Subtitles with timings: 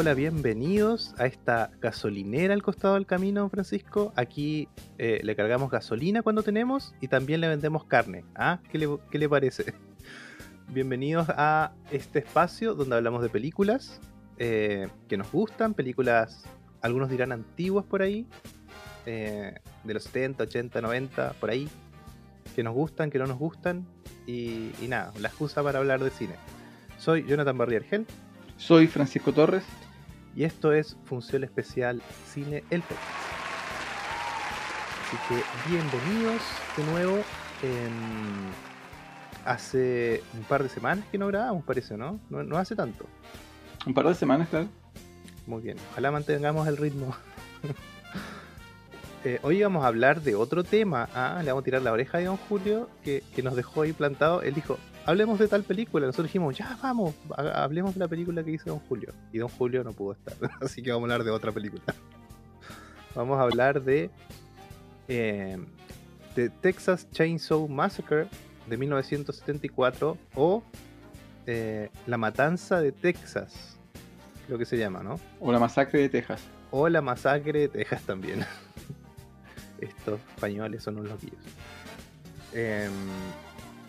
[0.00, 4.12] Hola, bienvenidos a esta gasolinera al costado del camino, Francisco.
[4.14, 8.24] Aquí eh, le cargamos gasolina cuando tenemos y también le vendemos carne.
[8.36, 8.60] ¿Ah?
[8.70, 9.74] ¿Qué le, qué le parece?
[10.68, 14.00] Bienvenidos a este espacio donde hablamos de películas
[14.36, 16.44] eh, que nos gustan, películas,
[16.80, 18.24] algunos dirán antiguas por ahí,
[19.04, 21.68] eh, de los 70, 80, 90, por ahí,
[22.54, 23.84] que nos gustan, que no nos gustan,
[24.28, 26.36] y, y nada, la excusa para hablar de cine.
[26.98, 28.06] Soy Jonathan Barriergel
[28.58, 29.64] Soy Francisco Torres.
[30.34, 33.02] Y esto es Función Especial Cine El Podcast.
[35.06, 36.42] Así que bienvenidos
[36.76, 37.18] de nuevo.
[39.44, 42.20] Hace un par de semanas que no grabamos, parece, ¿no?
[42.28, 43.06] No, no hace tanto.
[43.86, 44.68] Un par de semanas, claro.
[45.46, 47.14] Muy bien, ojalá mantengamos el ritmo.
[49.24, 51.08] Eh, hoy vamos a hablar de otro tema.
[51.12, 53.92] Ah, le vamos a tirar la oreja a Don Julio, que, que nos dejó ahí
[53.92, 54.42] plantado.
[54.42, 56.06] Él dijo, hablemos de tal película.
[56.06, 59.12] Nosotros dijimos, ya vamos, ha- hablemos de la película que hizo Don Julio.
[59.32, 61.82] Y Don Julio no pudo estar, así que vamos a hablar de otra película.
[63.14, 64.10] Vamos a hablar de,
[65.08, 65.56] eh,
[66.36, 68.28] de Texas Chainsaw Massacre
[68.68, 70.62] de 1974 o
[71.46, 73.76] eh, La Matanza de Texas,
[74.48, 75.18] lo que se llama, ¿no?
[75.40, 76.42] O la masacre de Texas.
[76.70, 78.44] O la masacre de Texas también.
[79.80, 81.40] Estos españoles son unos loquillos.
[82.52, 82.92] Em,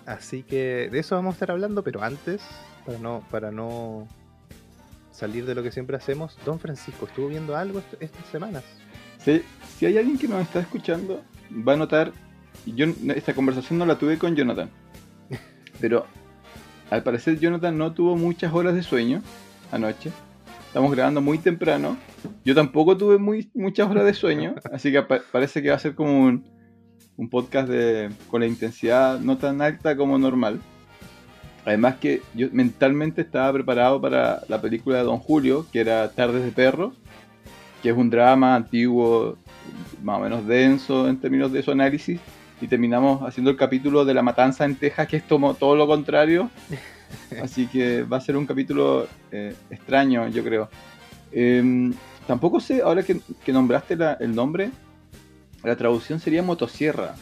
[0.10, 2.42] así que de eso vamos a estar hablando, pero antes,
[2.86, 4.08] para no, para no
[5.12, 8.64] salir de lo que siempre hacemos, Don Francisco, ¿estuvo viendo algo est- estas semanas?
[9.20, 9.42] Si,
[9.78, 11.22] si hay alguien que nos está escuchando,
[11.68, 12.12] va a notar.
[12.66, 12.86] Yo
[13.16, 14.70] esta conversación no la tuve con Jonathan.
[15.82, 16.06] Pero
[16.90, 19.22] al parecer Jonathan no tuvo muchas horas de sueño
[19.72, 20.12] anoche.
[20.68, 21.98] Estamos grabando muy temprano.
[22.46, 24.56] Yo tampoco tuve muy, muchas horas de sueño.
[24.73, 26.46] Así que pa- parece que va a ser como un,
[27.20, 30.61] un podcast de, con la intensidad no tan alta como normal.
[31.66, 36.45] Además que yo mentalmente estaba preparado para la película de Don Julio, que era Tardes
[36.45, 36.94] de Perro,
[37.83, 39.38] que es un drama antiguo,
[40.02, 42.21] más o menos denso en términos de su análisis,
[42.61, 45.88] y terminamos haciendo el capítulo de la matanza en Texas, que es como todo lo
[45.88, 46.49] contrario.
[47.44, 50.70] Así que va a ser un capítulo eh, extraño, yo creo.
[51.33, 51.94] Em,
[52.26, 54.71] tampoco sé, ahora que, que nombraste la- el nombre,
[55.64, 57.15] la traducción sería motosierra,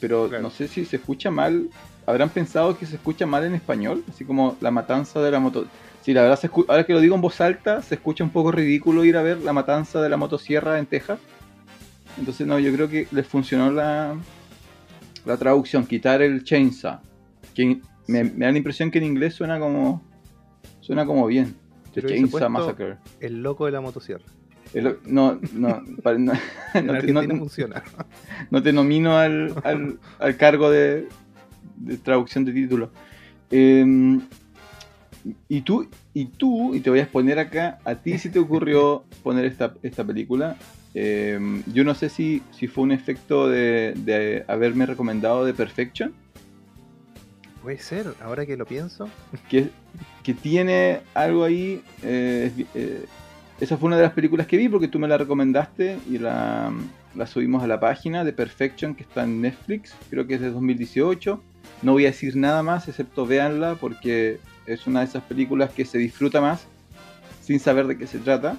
[0.00, 0.42] pero Claro.
[0.44, 1.68] no sé si se escucha mal.
[2.06, 4.02] ¿Habrán pensado que se escucha mal en español?
[4.08, 5.66] Así como la matanza de la moto...
[6.02, 8.30] Sí, la verdad, se escu- ahora que lo digo en voz alta, se escucha un
[8.30, 11.18] poco ridículo ir a ver la matanza de la motosierra en Texas.
[12.18, 14.16] Entonces, no, yo creo que les funcionó la,
[15.26, 17.00] la traducción, quitar el chainsaw.
[17.54, 20.02] Que me, me da la impresión que en inglés suena como
[20.80, 21.56] suena como bien.
[21.92, 22.96] The Chainsaw Massacre.
[23.20, 24.24] El loco de la motosierra.
[24.74, 25.82] No, no, no,
[27.00, 27.82] te, no- funciona.
[28.50, 31.08] no te nomino al, al- al cargo de,
[31.76, 32.90] de traducción de título.
[33.50, 34.18] Eh,
[35.48, 39.04] y tú, y tú, y te voy a exponer acá, a ti si te ocurrió
[39.22, 40.56] poner esta, esta película.
[40.94, 41.38] Eh,
[41.72, 46.12] yo no sé si, si fue un efecto de, de haberme recomendado The Perfection,
[47.62, 49.08] Puede ser, ahora que lo pienso.
[49.50, 49.68] que,
[50.22, 51.82] que tiene algo ahí.
[52.02, 53.04] eh, eh,
[53.60, 56.72] esa fue una de las películas que vi porque tú me la recomendaste y la,
[57.14, 60.50] la subimos a la página de Perfection que está en Netflix, creo que es de
[60.50, 61.42] 2018.
[61.82, 65.84] No voy a decir nada más excepto véanla porque es una de esas películas que
[65.84, 66.66] se disfruta más
[67.42, 68.56] sin saber de qué se trata.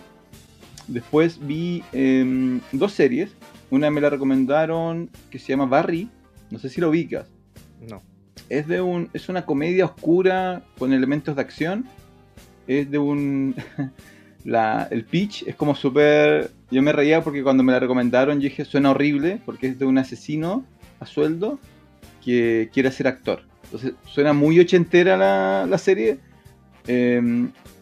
[0.88, 3.32] Después vi em, dos series.
[3.70, 6.09] Una me la recomendaron que se llama Barry,
[6.50, 7.28] no sé si lo ubicas
[7.88, 8.02] No.
[8.50, 11.86] es de un es una comedia oscura con elementos de acción
[12.66, 13.56] es de un
[14.90, 18.66] el pitch es como súper yo me reía porque cuando me la recomendaron yo dije
[18.66, 20.66] suena horrible porque es de un asesino
[21.00, 21.60] a sueldo
[22.24, 26.20] que quiere ser actor entonces suena muy ochentera la, la serie
[26.92, 27.22] Eh,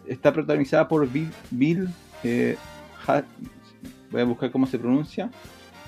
[0.07, 1.87] está protagonizada por Bill, Bill
[2.23, 2.57] eh,
[4.11, 5.29] voy a buscar cómo se pronuncia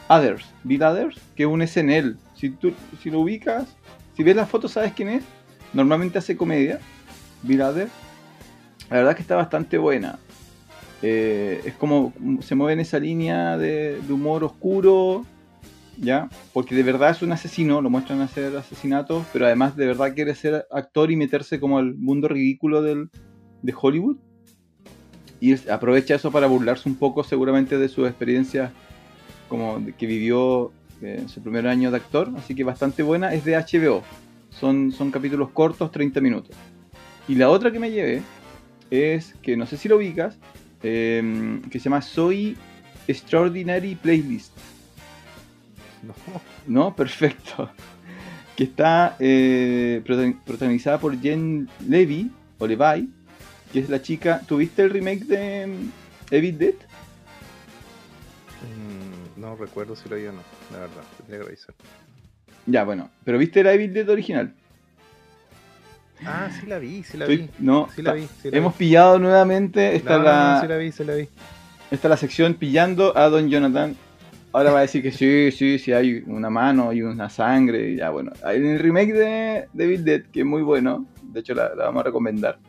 [0.10, 2.18] Others, Bill Others, que es un SNL.
[2.36, 3.68] Si tú si lo ubicas,
[4.16, 5.24] si ves la foto sabes quién es.
[5.72, 6.80] Normalmente hace comedia.
[7.44, 7.92] Bill Others.
[8.90, 10.18] La verdad que está bastante buena.
[11.02, 15.26] Eh, es como se mueve en esa línea de, humor oscuro,
[15.98, 16.30] ¿ya?
[16.54, 20.36] Porque de verdad es un asesino, lo muestran hacer asesinatos, pero además de verdad quiere
[20.36, 23.10] ser actor y meterse como al mundo ridículo del,
[23.62, 24.18] de Hollywood.
[25.42, 28.72] Y aprovecha eso para burlarse un poco seguramente de sus experiencias
[29.48, 33.46] como que vivió eh, en su primer año de actor, así que bastante buena, es
[33.46, 34.04] de HBO.
[34.50, 36.56] Son, son capítulos cortos, 30 minutos.
[37.28, 38.22] Y la otra que me llevé
[38.90, 40.38] es, que no sé si lo ubicas,
[40.84, 42.58] eh, que se llama Soy
[43.08, 44.52] Extraordinary Playlist.
[46.04, 46.14] No.
[46.68, 46.96] ¿No?
[46.96, 47.70] Perfecto.
[48.56, 53.10] Que está eh, protagon- protagonizada por Jen Levy, o Levi,
[53.72, 54.42] que es la chica.
[54.46, 56.74] ¿Tuviste el remake de mm, Evil Dead?
[58.62, 60.42] Mm, no recuerdo si lo vi o no,
[60.72, 61.76] la verdad, tendría que revisar.
[62.66, 64.54] Ya, bueno, pero ¿viste la Evil Dead original?
[66.26, 67.50] Ah, sí la vi, sí la Estoy- vi.
[67.60, 68.86] no, Sí la vi, sí la hemos vi.
[68.86, 69.96] pillado nuevamente.
[69.96, 71.28] Está, No, la, no, sí la vi, sí la vi.
[71.92, 73.96] está la sección pillando a Don Jonathan.
[74.52, 77.92] Ahora va a decir que sí, sí, sí, hay una mano y una sangre.
[77.92, 78.32] y Ya, bueno.
[78.44, 82.02] En el remake de, Evil Dead, que es muy bueno, de hecho la, la vamos
[82.02, 82.60] a recomendar.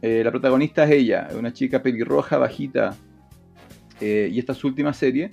[0.00, 2.94] eh, la protagonista es ella, una chica pelirroja, bajita.
[4.00, 5.30] eh, y esta es su última serie.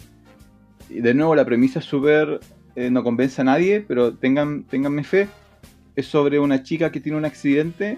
[0.89, 2.39] Y de nuevo, la premisa es súper.
[2.75, 5.27] eh, no convence a nadie, pero tengan, ténganme fe.
[5.99, 7.97] Es sobre una chica que tiene un accidente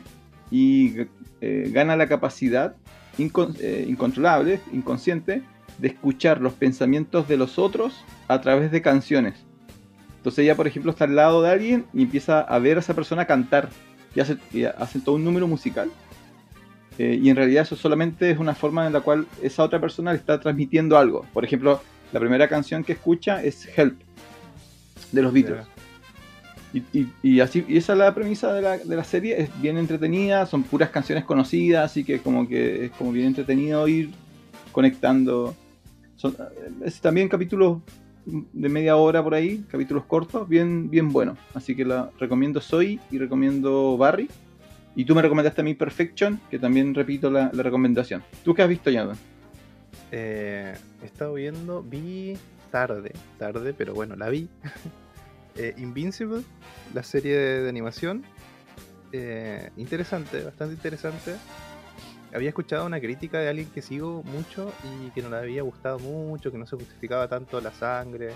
[0.49, 1.01] y
[1.39, 2.75] eh, gana la capacidad
[3.19, 5.43] eh, incontrolable, inconsciente,
[5.77, 7.93] de escuchar los pensamientos de los otros
[8.27, 9.35] a través de canciones.
[10.17, 12.95] Entonces ella, por ejemplo, está al lado de alguien y empieza a ver a esa
[12.95, 13.69] persona cantar
[14.15, 15.91] y hace, y hace todo un número musical.
[16.97, 20.11] Eh, y en realidad eso solamente es una forma en la cual esa otra persona
[20.11, 21.23] le está transmitiendo algo.
[21.33, 23.99] Por ejemplo, la primera canción que escucha es Help,
[25.11, 25.70] de los Beatles.
[26.73, 30.45] Y, así, y esa es la premisa de la, de la serie, es bien entretenida,
[30.45, 34.11] son puras canciones conocidas, así que como que es como bien entretenido ir
[34.71, 35.53] conectando.
[36.15, 36.35] Son,
[36.85, 37.79] es también capítulos
[38.25, 41.37] de media hora por ahí, capítulos cortos, bien, bien buenos.
[41.53, 44.29] Así que la recomiendo Soy y recomiendo Barry.
[44.95, 48.23] Y tú me recomendaste a mí Perfection, que también repito la, la recomendación.
[48.43, 49.17] ¿Tú qué has visto, Jonathan?
[50.11, 52.37] Eh, he estado viendo, vi
[52.69, 54.47] tarde, tarde, pero bueno, la vi.
[55.55, 56.43] Eh, Invincible,
[56.93, 58.23] la serie de, animación.
[59.11, 61.35] Eh, interesante, bastante interesante.
[62.33, 65.99] Había escuchado una crítica de alguien que sigo mucho y que no le había gustado
[65.99, 68.31] mucho, que no se justificaba tanto la sangre.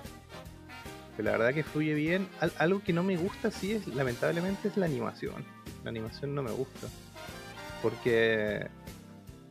[1.15, 2.27] Pero la verdad que fluye bien.
[2.41, 5.45] Al- algo que no me gusta, sí, es lamentablemente, es la animación.
[5.85, 6.87] La animación no me gusta.
[7.81, 8.67] Porque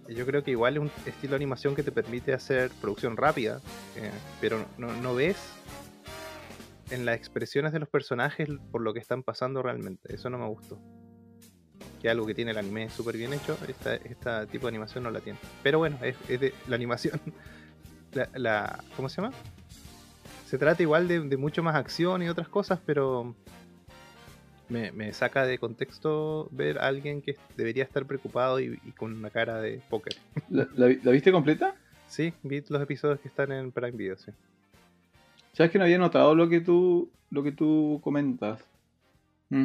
[0.09, 3.63] yo creo que igual es un estilo de animación que te permite hacer producción rápida,
[3.97, 4.11] eh,
[4.43, 5.37] pero no ves
[6.95, 10.15] en las expresiones de los personajes por lo que están pasando realmente.
[10.15, 10.79] Eso no me gustó.
[12.01, 15.11] Que algo que tiene el anime súper bien hecho, esta, esta tipo de animación no
[15.11, 15.39] la tiene.
[15.63, 17.21] Pero bueno, es, es de la animación.
[18.13, 19.35] La, la- ¿Cómo se llama?
[20.47, 23.35] Se trata igual de, de mucho más acción y otras cosas, pero
[24.69, 29.13] me, me saca de contexto ver a alguien que debería estar preocupado y, y con
[29.15, 30.15] una cara de póker.
[30.49, 31.75] ¿La, la- la viste completa?
[32.07, 34.31] Sí, vi los episodios que están en Prime Video, sí.
[35.55, 38.65] ¿Sabes que no había notado lo que tú, lo que tú comentas?
[39.49, 39.65] Mm.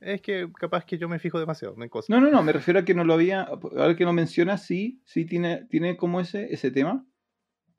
[0.00, 2.10] Es que capaz que yo me fijo demasiado en cosas.
[2.10, 3.42] No, no, no, me refiero a que no lo había.
[3.42, 7.06] Ahora que lo mencionas, sí, sí tiene, tiene como ese, ese tema.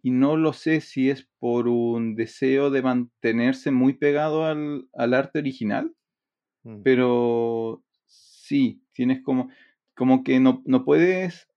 [0.02, 5.13] Y no lo sé si es por un deseo de mantenerse muy pegado al, al
[5.13, 5.94] arte original,
[6.68, 6.81] Mm.
[6.84, 9.50] pero sí, tienes como,
[9.96, 11.48] como que no, no puedes.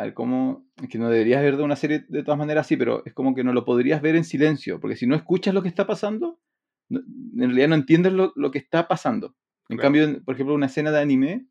[0.00, 0.66] A ver, como.
[0.82, 3.34] es Que no deberías ver de una serie de todas maneras, sí, pero es como
[3.34, 6.40] que no lo podrías ver en silencio, porque si no escuchas lo que está pasando,
[6.88, 9.36] no- en realidad no entiendes lo, lo que está pasando.
[9.68, 9.82] En Claro.
[9.82, 11.46] cambio, por ejemplo, una escena de anime,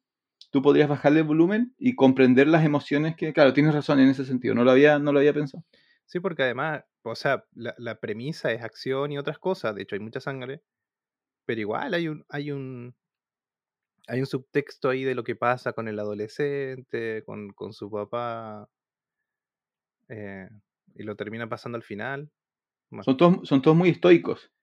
[0.52, 4.26] tú podrías bajarle el volumen y comprender las emociones que, claro, tienes razón en ese
[4.26, 5.64] sentido, no lo había, no lo había pensado.
[6.08, 9.76] Sí, porque además, o sea, la, la premisa es acción y otras cosas.
[9.76, 10.64] De hecho, hay mucha sangre.
[11.46, 12.96] Pero igual hay un, hay un,
[14.10, 18.70] hay un subtexto ahí de lo que pasa con el adolescente, con, con su papá.
[20.10, 20.50] eh,
[20.96, 22.32] y lo termina pasando al final.
[22.90, 24.54] Bueno, Son todos, son todos muy estoicos.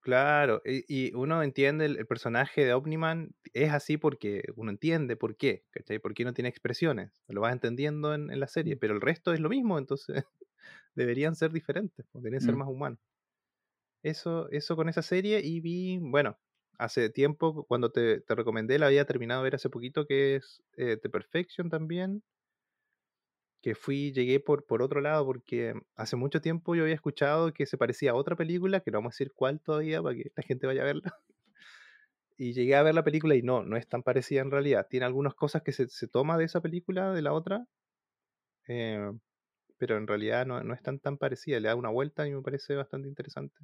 [0.00, 5.16] claro, y, y uno entiende el, el personaje de Omniman es así porque uno entiende
[5.16, 5.98] por qué, ¿cachai?
[5.98, 7.12] ¿Por qué no tiene expresiones?
[7.28, 10.24] Lo vas entendiendo en, en la serie, pero el resto es lo mismo, entonces
[10.94, 12.56] deberían ser diferentes, deberían ser Mm.
[12.56, 13.00] más humanos.
[14.02, 16.38] Eso, eso con esa serie y vi, bueno,
[16.78, 20.62] hace tiempo cuando te, te recomendé, la había terminado de ver hace poquito, que es
[20.76, 22.22] eh, The Perfection también,
[23.62, 27.66] que fui, llegué por, por otro lado porque hace mucho tiempo yo había escuchado que
[27.66, 30.42] se parecía a otra película, que no vamos a decir cuál todavía para que la
[30.42, 31.02] gente vaya a verla.
[32.36, 34.86] Y llegué a ver la película y no, no es tan parecida en realidad.
[34.90, 37.66] Tiene algunas cosas que se, se toma de esa película, de la otra,
[38.66, 39.12] eh,
[39.78, 41.60] pero en realidad no, no es tan, tan parecida.
[41.60, 43.56] Le da una vuelta y me parece bastante interesante.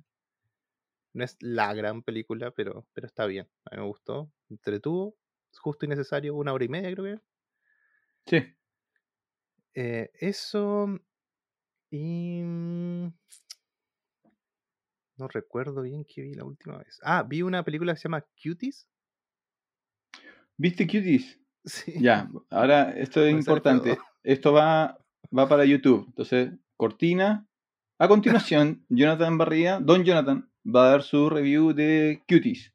[1.14, 3.48] No es la gran película, pero, pero está bien.
[3.64, 4.30] A mí me gustó.
[4.50, 5.16] Entretuvo.
[5.52, 6.34] Es justo y necesario.
[6.34, 7.20] Una hora y media, creo que.
[8.26, 8.54] Sí.
[9.74, 10.88] Eh, eso.
[11.90, 12.42] Y.
[12.42, 13.08] mm,
[15.18, 17.00] No recuerdo bien qué vi la última vez.
[17.02, 18.86] Ah, vi una película que se llama Cuties.
[20.56, 21.38] ¿Viste Cuties?
[21.64, 21.92] Sí.
[22.00, 23.98] Ya, ahora esto es importante.
[24.22, 24.96] Esto va,
[25.36, 26.06] va para YouTube.
[26.06, 27.46] Entonces, cortina.
[27.98, 32.72] A continuación, Jonathan Barría, Don Jonathan, va a dar su review de Cuties.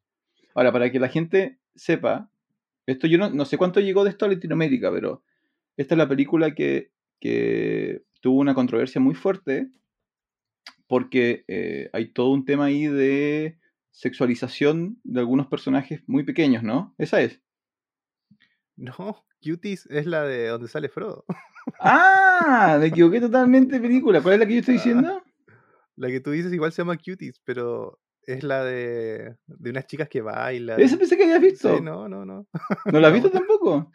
[0.54, 2.30] Ahora, para que la gente sepa,
[2.86, 5.22] esto yo no, no sé cuánto llegó de esto a Latinoamérica, pero
[5.76, 9.70] esta es la película que, que tuvo una controversia muy fuerte
[10.86, 13.58] porque eh, hay todo un tema ahí de
[13.90, 16.94] sexualización de algunos personajes muy pequeños, ¿no?
[16.98, 17.40] Esa es.
[18.76, 21.24] No, Cuties es la de donde sale Frodo.
[21.80, 22.76] ¡Ah!
[22.78, 24.20] Me equivoqué totalmente de película.
[24.20, 25.23] ¿Cuál es la que yo estoy diciendo?
[25.96, 30.08] La que tú dices igual se llama Cuties, pero es la de, de unas chicas
[30.08, 30.80] que bailan.
[30.80, 31.76] Esa pensé que habías visto.
[31.76, 32.46] Sí, no, no, no.
[32.86, 33.90] ¿No la has visto tampoco?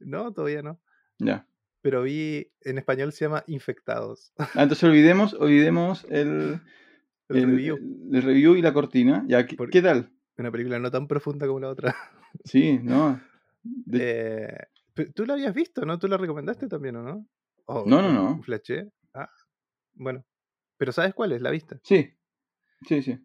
[0.00, 0.80] No, todavía no.
[1.18, 1.46] Ya.
[1.80, 4.32] Pero vi, en español se llama Infectados.
[4.38, 6.60] Ah, entonces olvidemos, olvidemos el,
[7.28, 7.76] El review.
[8.12, 9.24] el review y la cortina.
[9.26, 10.10] Ya, ¿qué, tal?
[10.38, 11.94] Una película no tan profunda como la otra.
[12.44, 13.20] Sí, no.
[13.62, 14.58] De- Eh,
[14.94, 15.98] pero tú la habías visto, ¿no?
[15.98, 17.26] Tú la recomendaste también, ¿o no?
[17.66, 18.42] ¿O No, no, no.
[18.42, 18.90] Flashe.
[19.14, 19.28] Ah,
[19.94, 20.24] bueno.
[20.82, 21.40] Pero ¿sabes cuál es?
[21.40, 21.78] ¿La viste?
[21.84, 22.12] Sí,
[22.88, 23.16] sí, sí.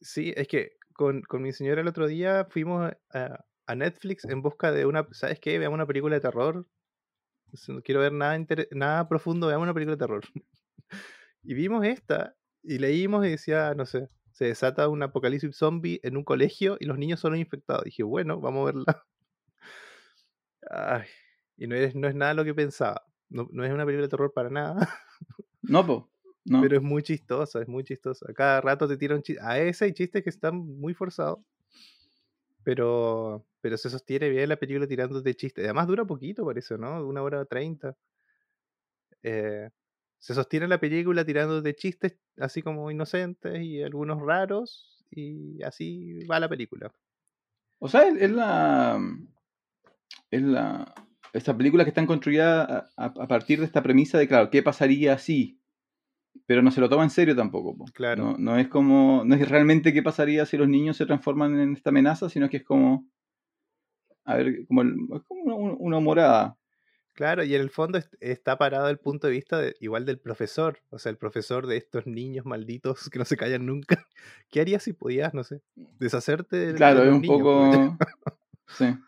[0.00, 4.40] Sí, es que con, con mi señora el otro día fuimos a, a Netflix en
[4.40, 5.58] busca de una, ¿sabes qué?
[5.58, 6.66] Veamos una película de terror.
[7.68, 8.38] No quiero ver nada,
[8.70, 10.24] nada profundo, veamos una película de terror.
[11.42, 16.16] Y vimos esta y leímos y decía, no sé, se desata un apocalipsis zombie en
[16.16, 17.84] un colegio y los niños son los infectados.
[17.84, 19.06] dije, bueno, vamos a verla.
[20.70, 21.04] Ay,
[21.58, 23.04] y no es, no es nada lo que pensaba.
[23.28, 24.88] No, no es una película de terror para nada.
[25.60, 26.15] No, po.
[26.48, 26.60] No.
[26.62, 28.32] Pero es muy chistosa, es muy chistosa.
[28.32, 29.42] Cada rato te tira un chiste.
[29.44, 31.40] A ese hay chistes que están muy forzados.
[32.62, 35.64] Pero, pero se sostiene bien la película tirándote chistes.
[35.64, 37.04] Además dura poquito, parece, ¿no?
[37.06, 37.96] Una hora treinta.
[39.22, 39.70] Eh,
[40.18, 45.04] se sostiene la película tirándote chistes así como inocentes y algunos raros.
[45.10, 46.92] Y así va la película.
[47.78, 49.00] O sea, es es la.
[50.30, 50.94] Es la.
[51.32, 54.62] Esta película que están construidas a, a- a partir de esta premisa de, claro, ¿qué
[54.62, 55.60] pasaría si?
[56.46, 57.76] Pero no se lo toma en serio tampoco.
[57.76, 57.84] po.
[57.94, 58.22] Claro.
[58.32, 59.22] No, no es como.
[59.24, 62.58] No es realmente qué pasaría si los niños se transforman en esta amenaza, sino que
[62.58, 63.08] es como.
[64.24, 66.56] A ver, como, el- es como una, una morada.
[67.14, 70.18] Claro, y en el fondo est- está parado el punto de vista de- igual del
[70.18, 73.86] profesor, o sea, el profesor de estos niños malditos que no se callan nunca.
[74.50, 75.62] ¿Qué harías si podías, no sé,
[75.98, 77.78] deshacerte de, de Claro, es un niños, pues?
[77.78, 77.98] poco.
[78.68, 78.84] Sí.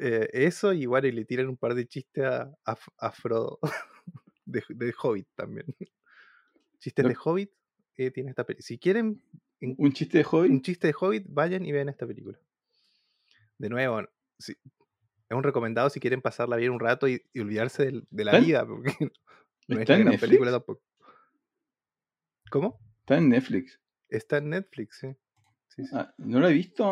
[0.00, 3.58] Eh, eso, igual, y le tiran un par de chistes a, a a Frodo
[4.44, 5.66] de, de Hobbit también.
[6.80, 7.50] Chistes de Hobbit
[7.96, 8.64] eh, tiene esta película.
[8.66, 9.20] Si quieren
[9.60, 10.62] en- Un chiste de un Hobbit.
[10.64, 12.38] chiste de Hobbit, vayan y vean esta película.
[13.58, 14.02] De nuevo,
[14.38, 18.30] si- es un recomendado si quieren pasarla bien un rato y, y olvidarse de la
[18.32, 18.92] ¿Está en- vida, porque
[19.68, 20.82] no es ¿Está la gran película tampoco.
[22.50, 22.80] ¿Cómo?
[23.00, 23.80] Está en Netflix.
[24.08, 25.08] Está en Netflix, sí.
[25.68, 25.90] Sí, sí.
[25.92, 26.84] Ah, no lo he visto.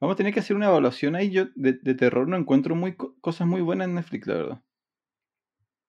[0.00, 1.30] Vamos a tener que hacer una evaluación ahí.
[1.30, 4.64] Yo de, de terror no encuentro muy co- cosas muy buenas en Netflix, la verdad.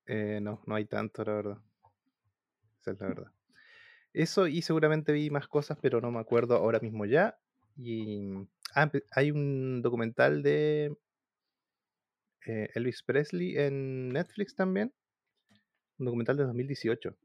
[0.06, 1.58] Eh, no, no hay tanto, la verdad.
[2.82, 3.32] Esa es la verdad.
[4.14, 7.40] Eso y seguramente vi más cosas, pero no me acuerdo ahora mismo ya.
[7.78, 8.34] Y
[8.76, 10.98] ah, empe- hay un documental de
[12.46, 14.94] eh, Elvis Presley en Netflix también.
[16.00, 17.16] Un documental de 2018.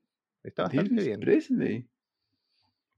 [0.45, 1.21] Está bastante Elvis bien.
[1.21, 1.89] Presley.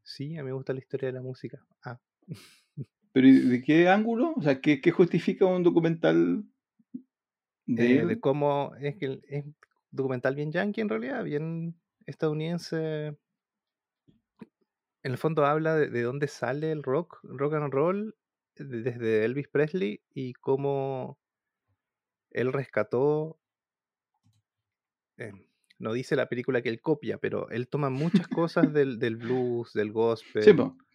[0.03, 1.65] Sí, a mí me gusta la historia de la música.
[1.85, 1.99] Ah,
[3.13, 4.35] ¿Pero de qué ángulo?
[4.37, 6.45] O sea, ¿qué, qué justifica un documental
[7.67, 9.57] de eh, de cómo es que es un
[9.91, 11.75] documental bien yankee en realidad, bien
[12.09, 13.17] estadounidense.
[15.03, 18.17] En el fondo habla de, de dónde sale el rock, rock and roll,
[18.55, 21.19] de- desde Elvis Presley y cómo
[22.31, 23.39] él rescató.
[25.19, 25.33] eh,
[25.79, 29.73] no dice la película que él copia, pero él toma muchas cosas del, del blues,
[29.73, 30.45] del gospel.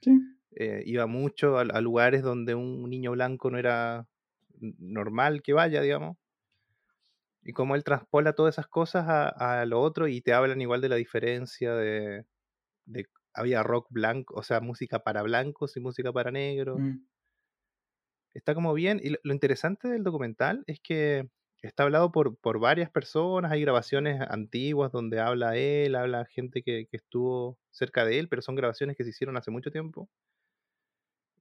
[0.01, 0.21] Sí, sí.
[0.55, 4.07] eh, iba mucho a, a lugares donde un niño blanco no era
[4.59, 6.17] normal que vaya, digamos.
[7.43, 10.81] Y como él traspola todas esas cosas a, a lo otro y te hablan igual
[10.81, 12.25] de la diferencia de,
[12.85, 16.83] de- había rock blanco, o sea, música para blancos y música para negros.
[16.83, 17.05] Mm.
[18.33, 18.99] Está como bien.
[19.03, 21.29] Y lo, lo interesante del documental es que
[21.61, 26.87] está hablado por, por varias personas, hay grabaciones antiguas donde habla él, habla gente que,
[26.89, 30.09] que estuvo cerca de él, pero son grabaciones que se hicieron hace mucho tiempo.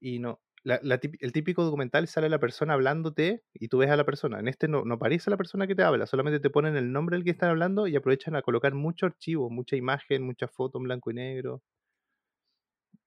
[0.01, 3.91] Y no, la- la típi- el típico documental sale la persona hablándote y tú ves
[3.91, 4.39] a la persona.
[4.39, 7.17] En este no, no aparece la persona que te habla, solamente te ponen el nombre
[7.17, 10.85] del que están hablando y aprovechan a colocar mucho archivo, mucha imagen, mucha foto en
[10.85, 11.63] blanco y negro.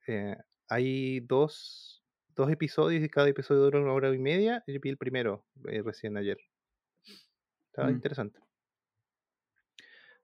[0.08, 0.36] Eh,
[0.68, 2.04] hay dos,
[2.36, 4.64] dos episodios y cada episodio dura una hora y media.
[4.68, 6.38] Yo vi el primero eh, recién ayer.
[7.72, 7.96] Estaba Mm.
[7.96, 8.40] interesante.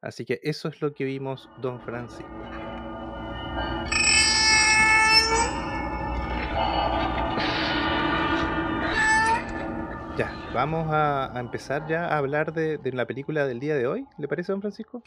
[0.02, 2.26] Así que eso es lo que vimos, Don Francisco.
[10.22, 13.88] Ya, vamos a, a empezar ya a hablar de, de la película del día de
[13.88, 14.06] hoy.
[14.20, 15.04] ¿Le parece, Don Francisco?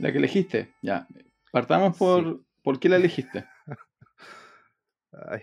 [0.00, 1.06] La que elegiste, ya.
[1.52, 2.46] Partamos por, Sí.
[2.64, 3.44] por qué la elegiste.
[5.12, 5.42] Ay,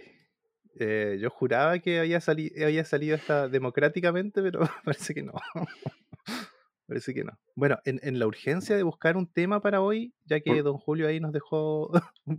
[0.78, 5.32] Eh, yo juraba que había, sali- había salido esta democráticamente, pero parece que no.
[6.88, 7.32] parece que no.
[7.56, 10.78] Bueno, en, en la urgencia de buscar un tema para hoy, ya que Por- don
[10.80, 11.92] Julio ahí nos dejó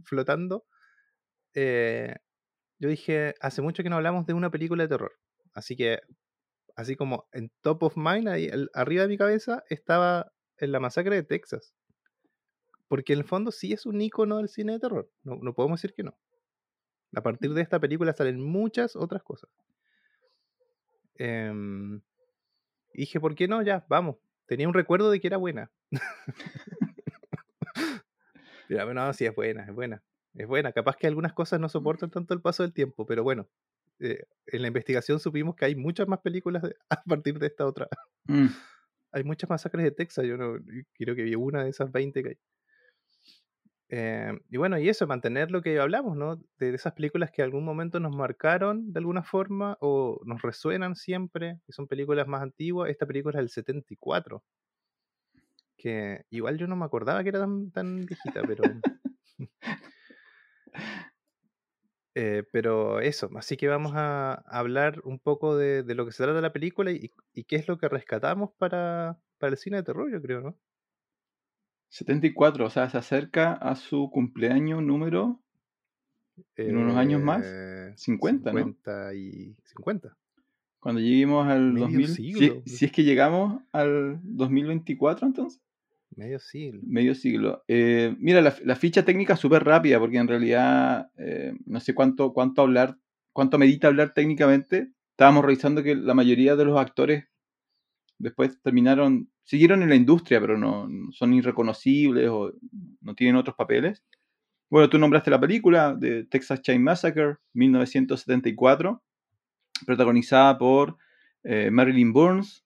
[0.05, 0.67] flotando,
[1.55, 2.14] eh,
[2.79, 5.12] yo dije, hace mucho que no hablamos de una película de terror.
[5.55, 6.00] Así que,
[6.76, 10.81] así como en top of mind, ahí el- arriba de mi cabeza, estaba en la
[10.81, 11.75] masacre de Texas.
[12.88, 15.11] Porque en el fondo sí es un icono del cine de terror.
[15.23, 16.16] No, no podemos decir que no.
[17.14, 19.50] A partir de esta película salen muchas otras cosas.
[21.16, 22.02] Em,
[22.93, 23.62] dije, ¿por qué no?
[23.62, 24.16] Ya, vamos.
[24.47, 25.71] Tenía un recuerdo de que era buena.
[28.69, 30.02] Pero bueno, sí, es buena, es buena.
[30.35, 30.73] Es buena.
[30.73, 33.49] Capaz que algunas cosas no soportan tanto el paso del tiempo, pero bueno.
[34.01, 37.67] Eh, en la investigación supimos que hay muchas más películas de- a partir de esta
[37.67, 37.89] otra.
[38.25, 38.47] Mm.
[39.13, 40.27] Hay muchas masacres de Texas.
[40.27, 42.39] Yo no yo creo que vi una de esas 20 que hay.
[43.91, 46.37] Eh, y bueno, y eso, mantener lo que hablamos, ¿no?
[46.37, 50.43] De, de esas películas que en algún momento nos marcaron de alguna forma o nos
[50.43, 52.91] resuenan siempre, que son películas más antiguas.
[52.91, 54.43] Esta película es del 74,
[55.77, 58.63] que igual yo no me acordaba que era tan, tan viejita, pero...
[62.16, 66.23] Eh, pero eso, así que vamos a hablar un poco de, de lo que se
[66.23, 69.83] trata la película y, y qué es lo que rescatamos para, para el cine de
[69.85, 70.59] terror, yo creo, ¿no?
[71.88, 75.42] 74, o sea, se acerca a su cumpleaños número
[76.56, 77.47] ¿En unos años más?
[77.47, 78.75] Eh, 50, ¿no?
[78.75, 80.16] 50 y 50.
[80.80, 82.16] cuando lleguemos al Medio 2000.
[82.30, 85.62] si- si, es que llegamos al 2024, entonces.
[86.16, 86.80] Medio siglo.
[86.85, 87.64] Medio siglo.
[87.66, 92.33] Eh, mira, la, ficha técnica es súper rápida porque en realidad eh, no sé cuánto,
[92.33, 92.97] cuánto hablar,
[93.33, 94.92] cuánto medita hablar técnicamente.
[95.11, 97.25] Estábamos revisando que la mayoría de los actores
[98.18, 102.52] después terminaron, siguieron en la industria, pero no, son irreconocibles o
[103.00, 104.04] no tienen otros papeles.
[104.70, 109.03] Bueno, tú nombraste la película de Texas Chain Massacre, 1974,
[109.85, 110.96] protagonizada por
[111.42, 112.64] eh, Marilyn Burns,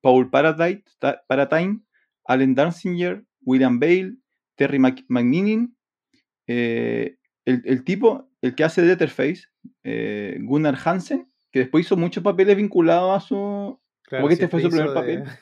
[0.00, 1.82] Paul Paratine,
[2.28, 4.14] Allen Danziger, William Bale,
[4.56, 5.74] Terry Mc- McNinnin,
[6.46, 9.44] eh, el, el tipo, el que hace Letterface,
[9.84, 13.80] eh, Gunnar Hansen, que después hizo muchos papeles vinculados a su...
[14.04, 15.24] Claro, Como que este fue su primer papel.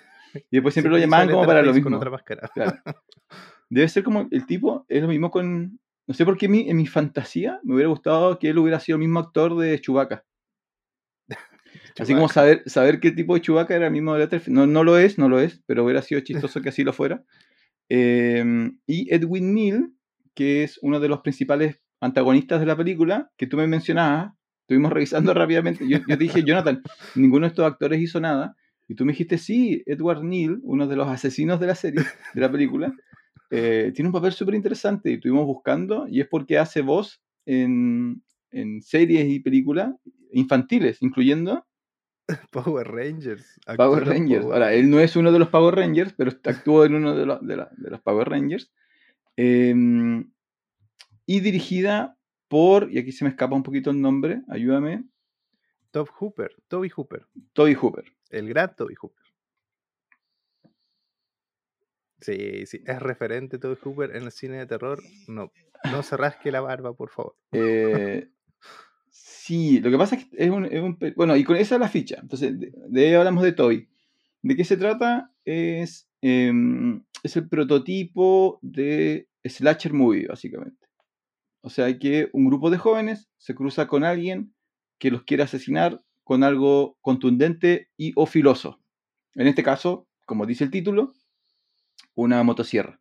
[0.51, 1.97] Y después siempre lo siempre llamaban como para lo con mismo.
[1.97, 2.51] otra máscara.
[2.53, 2.77] Claro.
[3.71, 5.81] Debe ser como el tipo, es lo mismo con...
[6.07, 8.97] No sé por qué mi- en mi fantasía me hubiera gustado que él hubiera sido
[8.97, 10.25] el mismo actor de Chewbacca.
[11.99, 12.35] Así como Chewbacca.
[12.35, 14.51] saber, saber qué tipo de Chewbacca era el mismo de Letterface.
[14.51, 17.25] No, no lo es, no lo es, pero hubiera sido chistoso que así lo fuera.
[17.89, 19.93] Eh, y Edwin Neal,
[20.35, 24.93] que es uno de los principales antagonistas de la película, que tú me mencionabas, estuvimos
[24.93, 25.89] revisando rápidamente.
[25.89, 26.83] Yo, yo dije, Jonathan,
[27.15, 28.57] ninguno de estos actores hizo nada.
[28.89, 32.03] Y tú me dijiste, sí, Edward Neal, uno de los asesinos de la serie,
[32.35, 32.95] de la película,
[33.51, 35.11] eh, tiene un papel súper interesante.
[35.11, 39.95] Y estuvimos buscando, y es porque hace voz en, en series y películas
[40.31, 41.65] infantiles, incluyendo
[42.51, 43.61] Power Rangers.
[43.77, 44.43] Power Rangers.
[44.43, 47.27] Power Ahora, él no es uno de los Power Rangers, pero actuó en uno de,
[47.27, 48.73] los- de la- de los Power Rangers.
[49.37, 49.75] Eh,
[51.27, 52.17] y dirigida
[52.49, 55.05] por, y aquí se me escapa un poquito el nombre, ayúdame,
[55.91, 57.27] Top Hooper, Toby Hooper.
[57.53, 58.05] Toby Hooper.
[58.31, 59.25] El gran Toby Hooper.
[62.21, 65.03] Sí, sí, es referente Toby Hooper en el cine de terror.
[65.29, 65.53] No,
[65.91, 67.37] no se rasque la barba, por favor.
[67.53, 68.29] Eh,
[69.47, 72.19] sí, lo que pasa es que es un, Bueno, y con esa es la ficha.
[72.21, 73.89] Entonces, de, ahí hablamos de Toby.
[74.43, 75.31] ¿De qué se trata?
[75.45, 80.87] Es, em, es el prototipo de slasher movie, básicamente.
[81.61, 84.53] O sea, que un grupo de jóvenes se cruza con alguien
[84.99, 88.81] que los quiere asesinar con algo contundente y o filoso.
[89.37, 91.13] En este caso, como dice el título,
[92.17, 93.01] una motosierra.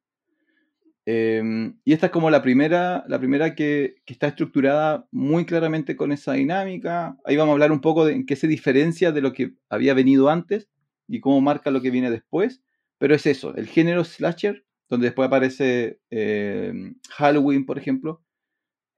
[1.08, 5.96] Em, y esta es como la primera, la primera que, que está estructurada muy claramente
[5.96, 7.18] con esa dinámica.
[7.26, 9.94] Ahí vamos a hablar un poco de en qué se diferencia de lo que había
[9.94, 10.68] venido antes
[11.08, 12.64] y cómo marca lo que viene después.
[12.98, 18.24] Pero es eso, el género slasher, donde después aparece em, Halloween, por ejemplo,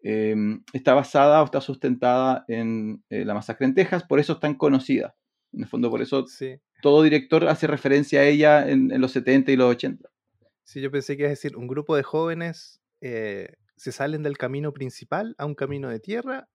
[0.01, 4.39] em, está basada o está sustentada en eh, la masacre en Texas, por eso es
[4.39, 5.15] tan conocida.
[5.53, 9.11] En el fondo, por eso Sí, todo director hace referencia a ella en, en los
[9.11, 10.09] 70 y los 80.
[10.67, 14.37] Sí, yo pensé que iba a decir, un grupo de jóvenes eh, se salen del
[14.37, 16.49] camino principal a un camino de tierra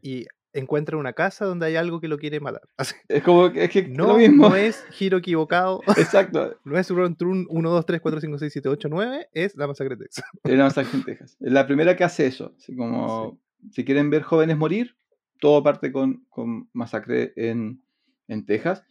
[0.00, 2.62] y encuentran una casa donde hay algo que lo quiere matar.
[2.78, 4.48] Así, Es como que es que es no, lo mismo.
[4.48, 6.58] no es giro equivocado, Exacto.
[6.64, 9.66] no es Run Trun 1, 2, 3, 4, 5, 6, 7, 8, 9, es la
[9.66, 10.24] masacre de Texas.
[10.42, 11.36] Es la masacre en Texas.
[11.38, 12.54] Es la primera que hace eso.
[12.56, 13.38] Así como
[13.72, 14.96] si quieren ver jóvenes morir,
[15.38, 17.82] todo parte con, con masacre en,
[18.28, 18.84] en Texas.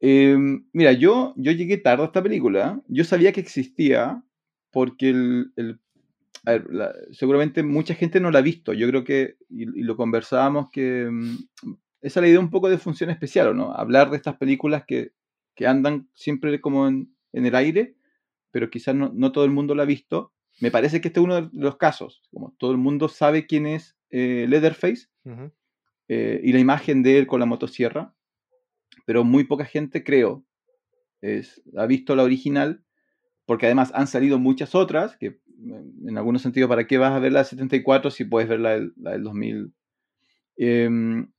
[0.00, 0.36] Eh,
[0.72, 2.80] mira, yo, yo llegué tarde a esta película.
[2.88, 4.22] Yo sabía que existía
[4.70, 5.80] porque el, el-
[6.44, 6.66] a ver,
[7.10, 8.72] seguramente mucha gente no la ha visto.
[8.72, 11.36] Yo creo que, y, lo conversábamos, que mm,
[12.00, 13.72] esa es la idea un poco de función especial, ¿no?
[13.72, 15.12] Hablar de estas películas que,
[15.54, 17.96] que andan siempre como en, en, el aire,
[18.50, 20.32] pero quizás no, no, todo el mundo la ha visto.
[20.60, 22.22] Me parece que este es uno de los casos.
[22.30, 25.08] Como todo el mundo sabe quién es eh, Leatherface
[26.08, 28.14] eh, y la imagen de él con la motosierra,
[29.08, 30.44] pero muy poca gente, creo,
[31.78, 32.84] ha visto la original,
[33.46, 35.40] porque además han salido muchas otras, que
[36.06, 38.72] en algún sentido, ¿para qué vas a ver la del 74 si puedes ver la
[38.72, 39.72] del 2000?
[40.58, 41.32] Em,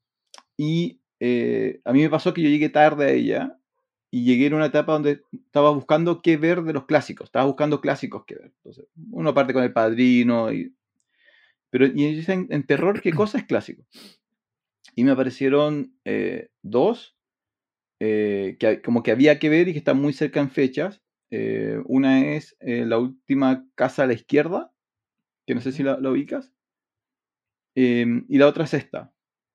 [0.58, 3.60] y eh, a mí me pasó que yo llegué tarde a ella
[4.10, 7.82] y llegué en una etapa donde estaba buscando qué ver de los clásicos, estaba buscando
[7.82, 8.52] clásicos que ver.
[8.64, 10.74] Entonces, uno parte con El Padrino, y,
[11.70, 13.84] pero y en, en terror, ¿qué cosa es clásico?
[14.96, 17.16] Y me aparecieron eh, dos
[18.00, 21.02] eh, que como que había que ver y que están muy cerca en fechas.
[21.32, 24.72] Eh, una es eh, la última casa a la izquierda,
[25.46, 26.52] que no sé si la, ubicas.
[27.76, 29.14] Em, y la otra es esta.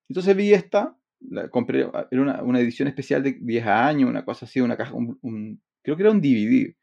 [0.09, 4.45] Entonces vi esta, la compré, ah, era una, edición especial de 10 años, una cosa
[4.45, 6.75] así, una caja, un, creo que era un DVD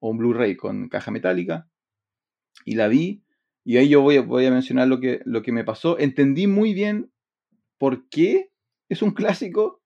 [0.00, 1.68] o un Blu-ray con caja metálica.
[2.64, 3.24] Y la vi,
[3.64, 5.98] y ahí yo voy a, voy a mencionar lo que, lo que me pasó.
[5.98, 7.10] Entendí muy bien
[7.78, 8.50] por qué
[8.88, 9.83] es un clásico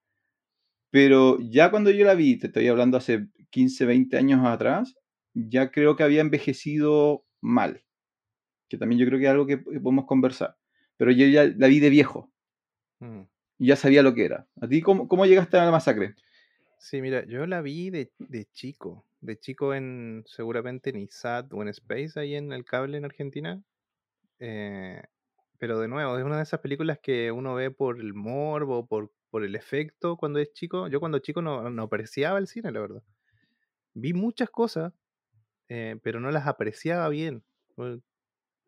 [0.91, 4.97] pero ya cuando yo la vi, te estoy hablando hace 15, 20 años atrás,
[5.35, 7.85] ya creo que había envejecido mal.
[8.69, 10.57] Que también yo creo que es algo que podemos conversar.
[10.97, 12.31] Pero yo ya la vi de viejo.
[13.01, 13.23] Mm.
[13.59, 14.47] Y ya sabía lo que era.
[14.61, 16.15] ¿A ti cómo, cómo llegaste a la masacre?
[16.79, 19.05] Sí, mira, yo la vi de, de, chico.
[19.21, 23.63] De chico en seguramente en ISAT o en Space, ahí en el cable en Argentina.
[24.39, 25.03] Eh,
[25.59, 29.13] pero de nuevo, es una de esas películas que uno ve por el morbo, por
[29.31, 30.89] por el efecto cuando es chico.
[30.89, 33.03] Yo cuando chico no, no apreciaba el cine, la verdad.
[33.95, 34.93] Vi muchas cosas,
[35.69, 37.45] eh, pero no las apreciaba bien.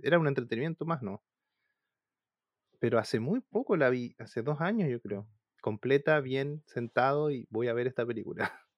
[0.02, 1.22] Era un entretenimiento más, ¿no?
[2.78, 5.28] Pero hace muy poco la vi, hace dos años yo creo.
[5.60, 8.52] Completa, bien, sentado y voy a ver esta película.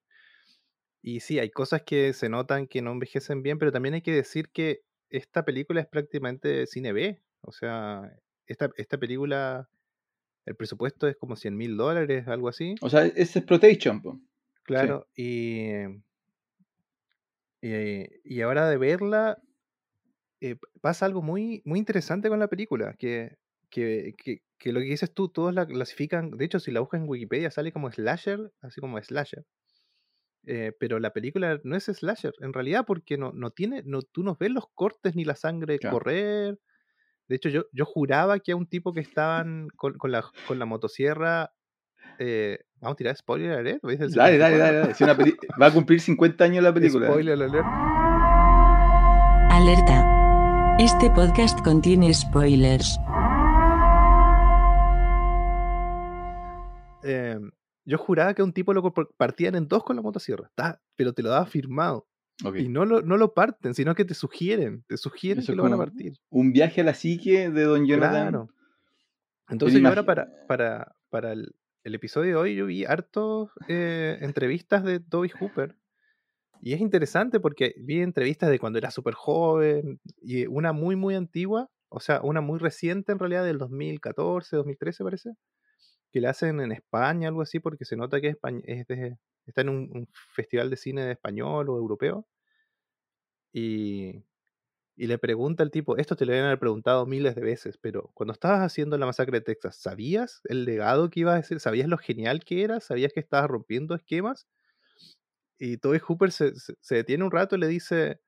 [1.04, 4.12] Y sí, hay cosas que se notan que no envejecen bien, pero también hay que
[4.12, 7.20] decir que esta película es prácticamente cine B.
[7.40, 8.16] O sea,
[8.46, 9.68] esta, esta película
[10.44, 12.74] el presupuesto es como 100 mil dólares, algo así.
[12.81, 14.02] O sea, es exploitation.
[14.64, 15.70] Claro, y,
[17.61, 19.38] y, ahora de verla,
[20.40, 23.38] eh, pasa algo muy, muy interesante con la película, que,
[23.70, 24.14] que,
[24.59, 27.50] que, lo que dices tú, todos la clasifican, de hecho si la buscas en Wikipedia
[27.50, 29.44] sale como slasher, así como slasher.
[30.44, 34.22] Eh, pero la película no es slasher, en realidad, porque no, no tiene, no, tú
[34.22, 36.59] no ves los cortes ni la sangre correr,
[37.28, 40.58] de hecho, yo, yo juraba que a un tipo que estaban con, con, la, con
[40.58, 41.52] la motosierra.
[42.18, 43.82] Eh, vamos a tirar spoiler alert.
[43.82, 45.37] Dale, dale, dale, dale.
[45.61, 47.06] Va a cumplir 50 años la película.
[47.08, 47.66] Spoiler alert.
[49.50, 50.76] Alerta.
[50.78, 52.98] Este podcast contiene spoilers.
[57.04, 57.38] Eh,
[57.85, 60.50] yo juraba que a un tipo lo partían en dos con la motosierra.
[60.96, 62.06] pero te lo daba firmado.
[62.58, 65.74] Y no lo, no lo parten, sino que te sugieren, te sugieren que lo van
[65.74, 66.14] a partir.
[66.30, 68.30] Un viaje a la psique de Don Jonathan.
[68.30, 68.48] Claro.
[69.48, 74.82] Entonces yo ahora para, para, para el, episodio de hoy yo vi hartos eh, entrevistas
[74.84, 75.76] de Toby Hooper.
[76.60, 81.16] Y es interesante porque vi entrevistas de cuando era súper joven y una muy, muy
[81.16, 85.30] antigua, o sea, una muy reciente en realidad del 2014, 2013 parece,
[86.12, 89.68] que la hacen en España, algo así, porque se nota que es de, está en
[89.70, 92.26] un, festival de cine español o europeo.
[93.52, 94.24] Y,
[94.96, 98.61] le pregunta al tipo, esto te lo habían preguntado miles de veces, pero cuando estabas
[98.61, 101.61] haciendo la masacre de Texas, ¿sabías el legado que ibas a decir?
[101.61, 102.81] ¿Sabías lo genial que era?
[102.81, 104.46] ¿Sabías que estabas rompiendo esquemas?
[105.59, 108.20] Y Toby Hooper se, se, detiene un rato y le dice,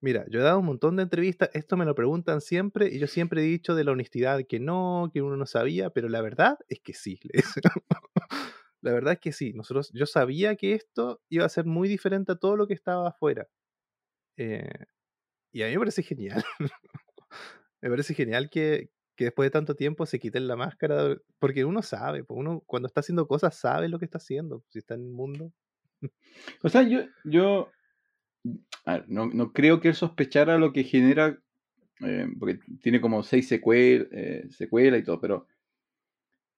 [0.00, 3.06] mira, yo he dado un montón de entrevistas, esto me lo preguntan siempre y yo
[3.06, 6.58] siempre he dicho de la honestidad que no, que uno no sabía, pero la verdad
[6.68, 7.20] es que sí.
[8.86, 12.30] La verdad es que sí, nosotros, yo sabía que esto iba a ser muy diferente
[12.30, 13.48] a todo lo que estaba afuera.
[14.36, 14.86] Eh,
[15.50, 16.44] y a mí me parece genial.
[17.82, 22.22] me parece genial que, después de tanto tiempo se quiten la máscara, porque uno sabe,
[22.22, 25.10] pues, uno cuando está haciendo cosas sabe lo que está haciendo, si está en el
[25.10, 25.52] mundo.
[26.62, 27.72] o sea, yo, yo
[29.08, 31.36] no, creo que él sospechara lo que genera,
[32.02, 35.48] eh, porque tiene como seis secuelas eh, secuela y todo, pero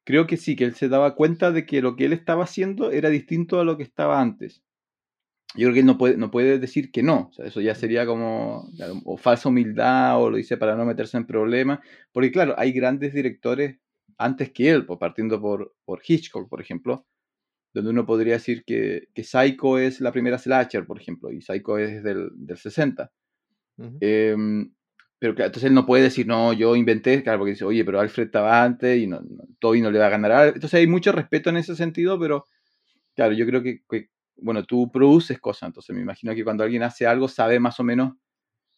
[0.08, 2.90] creo que sí, que él se daba cuenta de que lo que él estaba haciendo
[2.92, 4.62] era distinto a lo que estaba antes.
[5.54, 7.74] Yo creo que él no puede, no puede decir que no, o sea, eso ya
[7.74, 8.70] sería como
[9.04, 13.12] o falsa humildad o lo dice para no meterse en problemas, porque claro, hay grandes
[13.12, 13.80] directores
[14.16, 17.06] antes que él, pues, partiendo por, por Hitchcock, por ejemplo,
[17.74, 21.76] donde uno podría decir que, que, Psycho es la primera slasher, por ejemplo, y Psycho
[21.76, 23.12] es del, del 60.
[25.18, 28.00] Pero claro, entonces él no puede decir, no, yo inventé, claro, porque dice, oye, pero
[28.00, 30.48] Alfred estaba antes y no, no, Toby no le va a ganar.
[30.48, 32.46] Entonces hay mucho respeto en ese sentido, pero
[33.16, 36.82] claro, yo creo que, que, bueno, tú produces cosas, entonces me imagino que cuando alguien
[36.84, 38.14] hace algo sabe más o menos,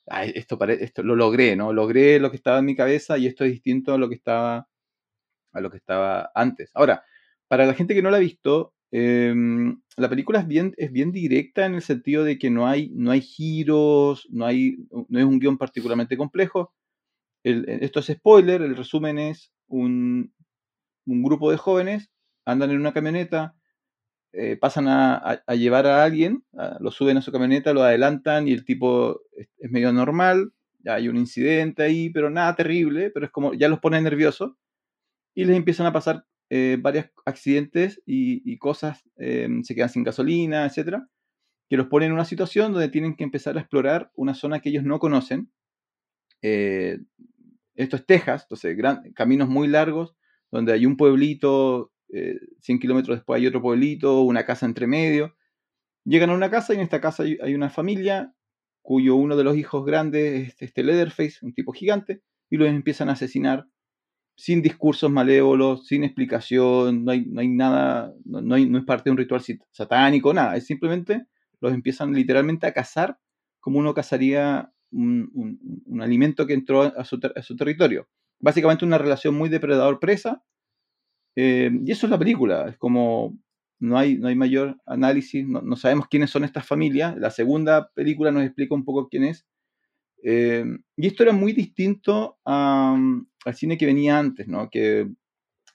[0.07, 1.72] Ay, esto, pare, esto lo logré, ¿no?
[1.72, 4.68] Logré lo que estaba en mi cabeza y esto es distinto a lo que estaba,
[5.53, 6.70] a lo que estaba antes.
[6.74, 7.05] Ahora,
[7.48, 9.35] para la gente que no la ha visto, eh,
[9.96, 13.11] la película es bien, es bien directa en el sentido de que no hay, no
[13.11, 14.76] hay giros, no, hay,
[15.09, 16.72] no es un guion particularmente complejo.
[17.42, 20.33] El, esto es spoiler, el resumen es un,
[21.07, 22.11] un, grupo de jóvenes
[22.44, 23.55] andan en una camioneta,
[24.33, 26.44] eh, pasan a, llevar a alguien,
[26.81, 30.53] lo suben a su camioneta, lo adelantan y el tipo es, medio normal,
[30.87, 34.53] hay un incidente ahí, pero nada terrible, pero es como ya los pone nerviosos
[35.35, 40.66] y les empiezan a pasar eh, varios accidentes y, cosas, eh, se quedan sin gasolina,
[40.66, 41.08] etcétera,
[41.68, 44.70] que los ponen en una situación donde tienen que empezar a explorar una zona que
[44.70, 45.52] ellos no conocen.
[46.42, 46.98] Eh,
[47.76, 50.16] esto es Texas, entonces gran, caminos muy largos,
[50.50, 55.36] donde hay un pueblito, 100 kilómetros después hay otro pueblito, una casa entre medio.
[56.04, 58.34] Llegan a una casa y en esta casa hay, hay una familia
[58.82, 63.08] cuyo uno de los hijos grandes es este Leatherface, un tipo gigante, y los empiezan
[63.08, 63.66] a asesinar
[64.40, 69.11] sin discursos malévolos, sin explicación, no hay, no hay nada, no, no, es parte de
[69.11, 71.26] un ritual satánico, nada, es simplemente
[71.61, 73.18] los empiezan literalmente a cazar
[73.61, 75.31] como uno cazaría un,
[75.87, 78.09] un, alimento que entró a su, territorio.
[78.38, 80.42] Básicamente una relación muy depredador-presa,
[81.37, 83.38] eh, y eso es la película, es como
[83.79, 87.90] no hay, no hay mayor análisis, no, no, sabemos quiénes son estas familias, la segunda
[87.92, 89.46] película nos explica un poco quién es,
[90.22, 90.64] eh,
[90.96, 92.98] y esto era muy distinto a,
[93.44, 94.68] al cine que venía antes, ¿no?
[94.70, 95.09] Que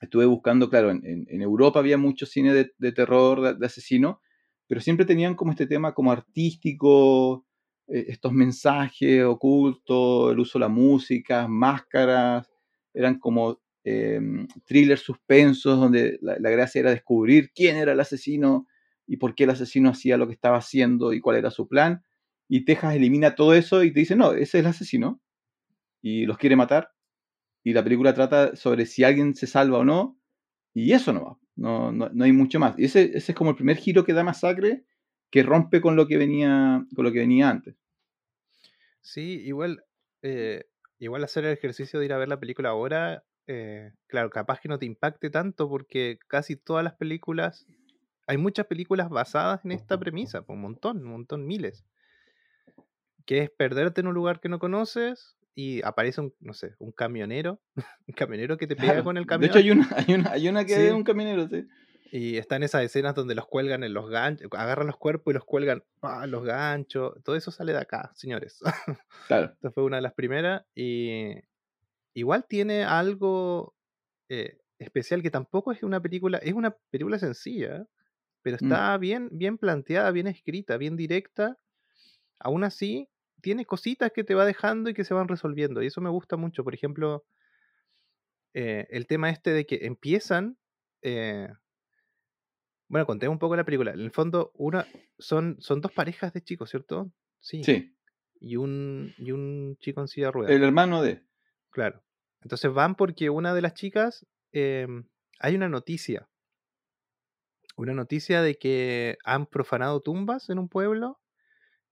[0.00, 4.20] estuve buscando, claro, en, Europa había mucho cine de, terror, de, asesino,
[4.66, 7.46] pero siempre tenían como este tema como artístico,
[7.88, 12.50] eh, estos mensajes ocultos, el uso de la música, máscaras,
[12.92, 14.20] eran como eh,
[14.64, 18.66] thrillers suspensos donde la, la, gracia era descubrir quién era el asesino
[19.06, 22.04] y por qué el asesino hacía lo que estaba haciendo y cuál era su plan.
[22.48, 25.20] Y Texas elimina todo eso y te dice, no, ese es el asesino
[26.02, 26.95] y los quiere matar
[27.66, 30.16] y la película trata sobre si alguien se salva o no,
[30.72, 32.78] y eso no va, no, no, no hay mucho más.
[32.78, 34.84] Y ese, ese, es como el primer giro que da Masacre,
[35.32, 37.74] que rompe con lo que venía, con lo que venía antes.
[39.00, 39.82] Sí, igual,
[40.22, 40.66] eh,
[41.00, 44.68] igual hacer el ejercicio de ir a ver la película ahora, eh, claro, capaz que
[44.68, 47.66] no te impacte tanto porque casi todas las películas,
[48.28, 51.84] hay muchas películas basadas en esta premisa, un montón, un montón, miles.
[53.24, 56.92] Que es perderte en un lugar que no conoces, y aparece un, no sé, un
[56.92, 57.60] camionero,
[58.06, 59.04] un camionero que te pega Claro.
[59.04, 59.50] con el De camión.
[59.50, 60.82] hecho, hay una, hay una, hay una que Sí.
[60.82, 61.66] es un camionero, sí.
[62.12, 65.44] Y están esas escenas donde los cuelgan en los ganchos, agarran los cuerpos y los
[65.44, 67.14] cuelgan a los ganchos.
[67.24, 68.60] Todo eso sale de acá, señores.
[69.26, 69.46] Claro.
[69.54, 70.62] Esta fue una de las primeras.
[70.74, 71.32] Y
[72.14, 73.74] igual tiene algo
[74.28, 77.86] eh, especial que tampoco es una película, es una película sencilla,
[78.42, 78.64] pero Mm.
[78.64, 81.58] está bien, bien planteada, bien escrita, bien directa.
[82.38, 83.08] Aún así,
[83.46, 85.80] tiene cositas que te va dejando y que se van resolviendo.
[85.80, 86.64] Y eso me gusta mucho.
[86.64, 87.24] Por ejemplo,
[88.54, 90.58] eh, el tema este de que empiezan.
[91.02, 91.46] eh,
[92.88, 93.92] bueno, contemos un poco la película.
[93.92, 94.84] En el fondo, una
[95.20, 97.12] son, son dos parejas de chicos, ¿cierto?
[97.38, 97.62] Sí.
[97.62, 97.96] Sí.
[98.40, 100.52] Y un, y un chico en silla de ruedas.
[100.52, 101.22] El hermano de.
[101.70, 102.02] Claro.
[102.40, 104.26] Entonces van porque una de las chicas.
[104.50, 104.88] eh,
[105.38, 106.28] hay una noticia.
[107.76, 111.20] Una noticia de que han profanado tumbas en un pueblo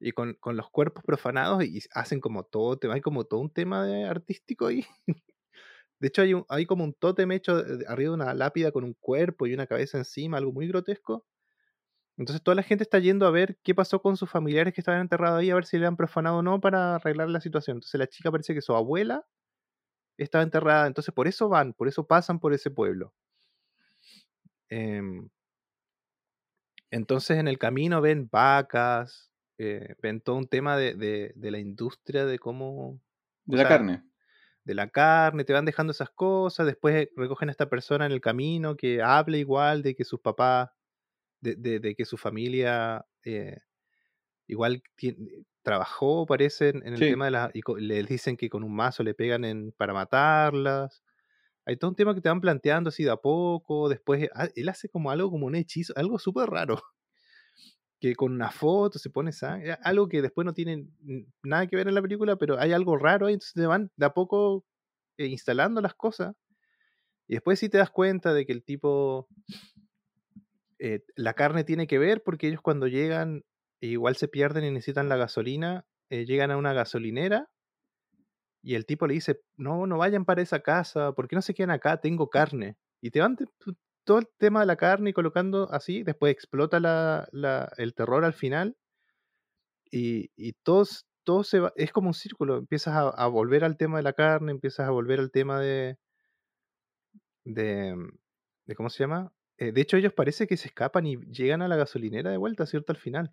[0.01, 3.87] y con, con los cuerpos profanados y hacen como todo, hay como todo un tema
[3.87, 4.85] de artístico ahí.
[6.01, 9.47] De hecho, hay, hay como un tótem hecho arriba de una lápida con un cuerpo
[9.47, 11.25] y una cabeza encima, algo muy grotesco.
[12.17, 15.01] Entonces toda la gente está yendo a ver qué pasó con sus familiares que estaban
[15.01, 17.79] enterrados ahí, a ver si le han profanado o no para arreglar la situación.
[17.79, 19.27] Entonces la chica parece que su abuela
[20.19, 23.13] estaba enterrada, entonces por eso van, por eso pasan por ese pueblo.
[24.69, 25.29] Em,
[26.91, 31.59] entonces en el camino ven vacas, eh, ven todo un tema de, de- de la
[31.59, 33.01] industria, de cómo...
[33.47, 34.03] De la sea, carne.
[34.65, 38.21] de la carne, te van dejando esas cosas, después recogen a esta persona en el
[38.23, 40.71] camino que habla igual de que sus papás,
[41.41, 43.59] de, de- de que su familia eh,
[44.47, 44.83] igual
[45.63, 47.07] trabajó, parece, en, el Sí.
[47.07, 47.51] tema de las...
[47.55, 51.03] y les dicen que con un mazo le pegan en, para matarlas.
[51.67, 54.69] Hay todo un tema que te van planteando así de a poco, después ah, él
[54.71, 56.83] hace como algo como un hechizo, algo súper raro.
[58.05, 60.87] Que con una foto se pone sangre, algo que después no tiene
[61.43, 64.05] nada que ver en la película, pero hay algo raro ahí, entonces te van de
[64.05, 64.67] a poco
[65.17, 66.35] eh, instalando las cosas.
[67.27, 69.29] Y después sí te das cuenta de que el tipo,
[70.79, 73.45] eh, la carne tiene que ver porque ellos cuando llegan,
[73.81, 77.49] igual se pierden y necesitan la gasolina, eh, llegan a una gasolinera
[78.63, 81.55] Y el tipo le dice, no, no vayan para esa casa, ¿por qué no se
[81.55, 82.01] quedan acá?
[82.01, 82.77] Tengo carne.
[83.01, 83.37] Y te van
[84.05, 88.25] todo el tema de la carne y colocando así, después explota la, la- el terror
[88.25, 88.77] al final
[89.91, 93.77] y, y todos, todo se va, es como un círculo, empiezas a, a volver al
[93.77, 95.99] tema de la carne, empiezas a volver al tema de,
[97.45, 98.09] de, mm,
[98.67, 99.33] de ¿cómo se llama?
[99.59, 102.67] Eh, de hecho, ellos parece que se escapan y llegan a la gasolinera de vuelta,
[102.67, 102.93] ¿cierto?
[102.93, 103.33] Al final.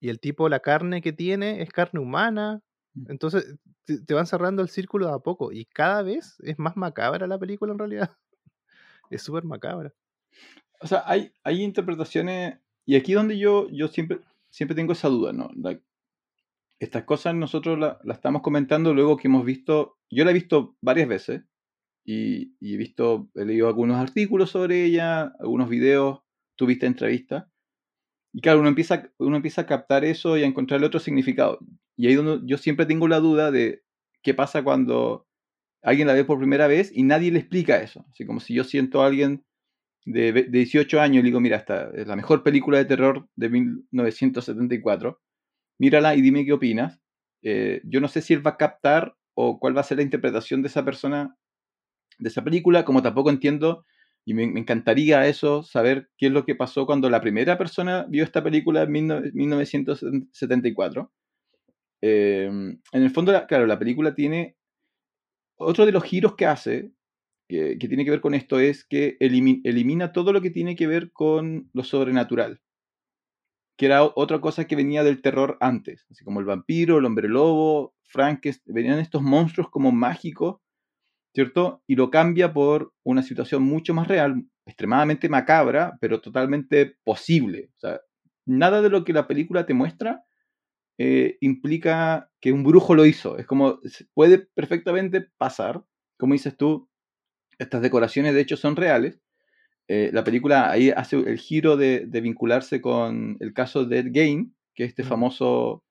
[0.00, 2.62] Y el tipo, la carne que tiene es carne humana.
[2.94, 3.10] Mm.
[3.10, 5.52] Entonces te, te van cerrando el círculo de a poco.
[5.52, 8.16] Y cada vez es más macabra la película en realidad.
[9.10, 9.92] Es súper macabra.
[10.80, 15.32] O sea, hay, hay interpretaciones, y aquí donde yo, yo siempre, siempre tengo esa duda,
[15.32, 15.50] ¿no?
[16.78, 20.76] Estas cosas nosotros las la estamos comentando luego que hemos visto, yo la he visto
[20.80, 21.42] varias veces,
[22.04, 26.20] y, y he visto, he leído algunos artículos sobre ella, algunos videos,
[26.56, 27.46] tuviste entrevistas,
[28.32, 31.58] y claro, uno empieza, uno empieza a captar eso y a encontrarle otro significado.
[31.96, 33.82] Y ahí donde yo siempre tengo la duda de
[34.22, 35.26] qué pasa cuando
[35.82, 38.04] alguien la ve por primera vez y nadie le explica eso.
[38.10, 39.44] Así como si yo siento a alguien
[40.04, 43.28] de, de 18 años y le digo, mira, esta es la mejor película de terror
[43.36, 45.20] de 1974,
[45.78, 47.00] mírala y dime qué opinas.
[47.42, 50.02] Eh, yo no sé si él va a captar o cuál va a ser la
[50.02, 51.36] interpretación de esa persona
[52.18, 53.86] de esa película, como tampoco entiendo,
[54.24, 58.22] y me, encantaría eso, saber qué es lo que pasó cuando la primera persona vio
[58.24, 61.10] esta película en 19- 1974.
[62.02, 64.56] Eh, en el fondo, la- claro, la película tiene
[65.60, 66.92] otro de los giros que hace,
[67.48, 70.86] que, tiene que ver con esto, es que elimi- elimina todo lo que tiene que
[70.86, 72.60] ver con lo sobrenatural,
[73.76, 77.28] que era otra cosa que venía del terror antes, así como el vampiro, el hombre
[77.28, 80.60] lobo, Frankenstein, venían estos monstruos como mágicos,
[81.34, 81.82] ¿cierto?
[81.86, 87.70] Y lo cambia por una situación mucho más real, extremadamente macabra, pero totalmente posible.
[87.76, 88.00] O sea,
[88.46, 90.24] nada de lo que la película te muestra
[91.02, 93.38] eh, implica que un brujo lo hizo.
[93.38, 93.80] Es como,
[94.12, 95.82] puede perfectamente pasar.
[96.18, 96.90] Como dices tú,
[97.58, 99.18] estas decoraciones de hecho son reales.
[99.88, 104.12] Eh, la película ahí hace el giro de, de vincularse con el caso de Ed
[104.12, 105.82] Gein, que es este famoso...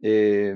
[0.00, 0.54] eh,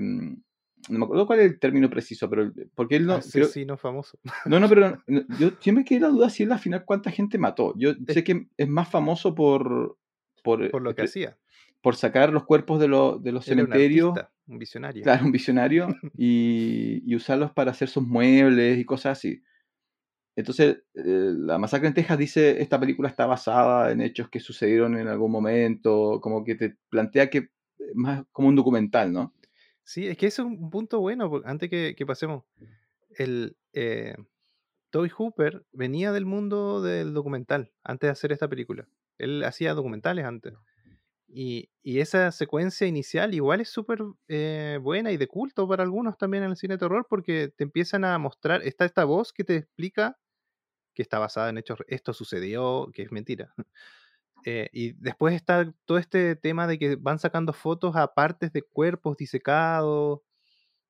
[0.88, 3.19] no me acuerdo cuál es el término preciso, pero porque él no...
[3.19, 4.19] creo- Asesino famoso.
[4.45, 7.38] no, no, pero no, yo siempre quedé la duda si él al final cuánta gente
[7.38, 7.75] mató.
[7.77, 9.99] Yo sé que es más famoso por
[10.45, 11.37] por, Por lo que hacía.
[11.83, 15.03] Por sacar los cuerpos de, los de los Era un cementerios, artista, un visionario.
[15.03, 19.43] claro, un visionario, y, y usarlos para hacer sus muebles y cosas así.
[20.37, 24.97] Entonces, eh, la masacre en Texas dice, esta película está basada en hechos que sucedieron
[24.99, 27.39] en algún momento, como que te plantea que
[27.79, 29.35] es más como un documental, ¿no?
[29.83, 32.45] Sí, es que ese es un punto bueno, antes que, que pasemos.
[33.11, 34.15] El eh,
[34.91, 38.89] Toby Hooper venía del mundo del documental antes de hacer esta película.
[39.19, 40.53] Él hacía documentales antes.
[41.29, 46.17] Y, y esa secuencia inicial igual es súper eh, buena y de culto para algunos
[46.19, 49.45] también en el cine de terror porque te empiezan a mostrar, está esta voz que
[49.45, 50.19] te explica
[50.95, 53.55] que está basada en hechos, esto sucedió, que es mentira.
[54.45, 58.62] Eh, y después está todo este tema de que van sacando fotos a partes de
[58.62, 60.21] cuerpos disecados,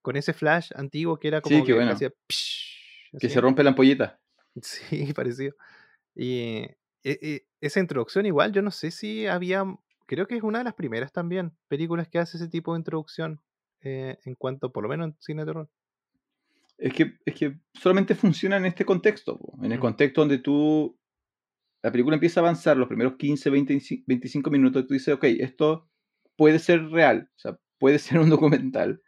[0.02, 1.92] con ese flash antiguo que era como Sí, que bueno.
[1.92, 4.20] hacía psh, Que se rompe la ampolleta.
[4.62, 5.54] Sí, parecido.
[6.14, 9.64] Y eh, eh, esa introducción igual, yo no sé si había,
[10.06, 13.40] creo que es una de las primeras también películas que hace ese tipo de introducción
[13.82, 15.68] eh, en cuanto, por lo menos en cine de terror.
[16.78, 19.80] Es que, es que solamente funciona en este contexto, po, en el Mm.
[19.80, 20.98] contexto donde tú,
[21.82, 25.24] la película empieza a avanzar los primeros 15, 20, 25 minutos y tú dices, ok,
[25.24, 25.88] esto
[26.36, 29.02] puede ser real, o sea, puede ser un documental,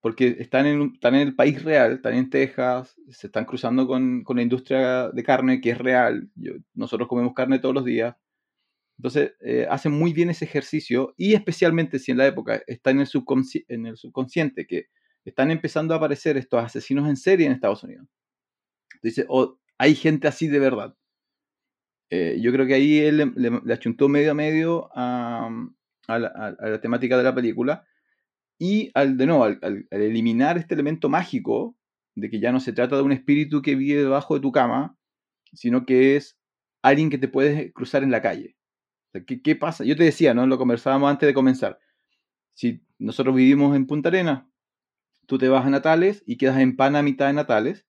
[0.00, 4.24] porque están en, están en el país real, están en Texas, se están cruzando con,
[4.24, 8.16] con la industria de carne que es real, Yo- nosotros comemos carne todos los días,
[8.98, 13.00] entonces eh, hacen muy bien ese ejercicio y especialmente si en la época está en
[13.00, 14.86] el, subconsci- en el subconsciente que
[15.24, 18.06] están empezando a aparecer estos asesinos en serie en Estados Unidos.
[19.02, 20.96] Dice, oh, hay gente así de verdad.
[22.10, 25.48] Eh, yo creo que ahí él le, le- achuntó medio a medio a,
[26.06, 27.86] a la, temática de la película
[28.58, 31.76] y al, de nuevo, al eliminar este elemento mágico
[32.16, 34.96] de que ya no se trata de un espíritu que vive debajo de tu cama,
[35.54, 36.38] sino que es
[36.82, 38.56] alguien que te puedes cruzar en la calle.
[39.14, 39.84] Sea, ¿qué, qué pasa?
[39.84, 40.46] Yo te decía, ¿no?
[40.46, 41.78] Lo conversábamos antes de comenzar.
[42.54, 44.44] Si nosotros vivimos en Punta Arenas,
[45.26, 47.86] tú te vas a Natales y quedas en pana a mitad de Natales,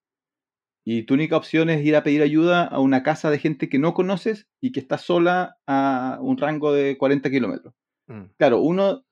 [0.86, 3.80] y tu única opción es ir a pedir ayuda a una casa de gente que
[3.80, 7.73] no conoces y que está sola a un rango de 40 kilómetros.
[8.05, 8.26] Mm.
[8.38, 9.03] Claro, uno,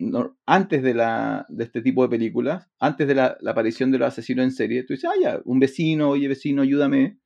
[0.00, 3.98] no- antes de, la, de este tipo de películas, antes de la, la aparición de
[3.98, 7.20] los asesinos en serie, tú dices, ah, ya, un vecino, oye, vecino, ayúdame.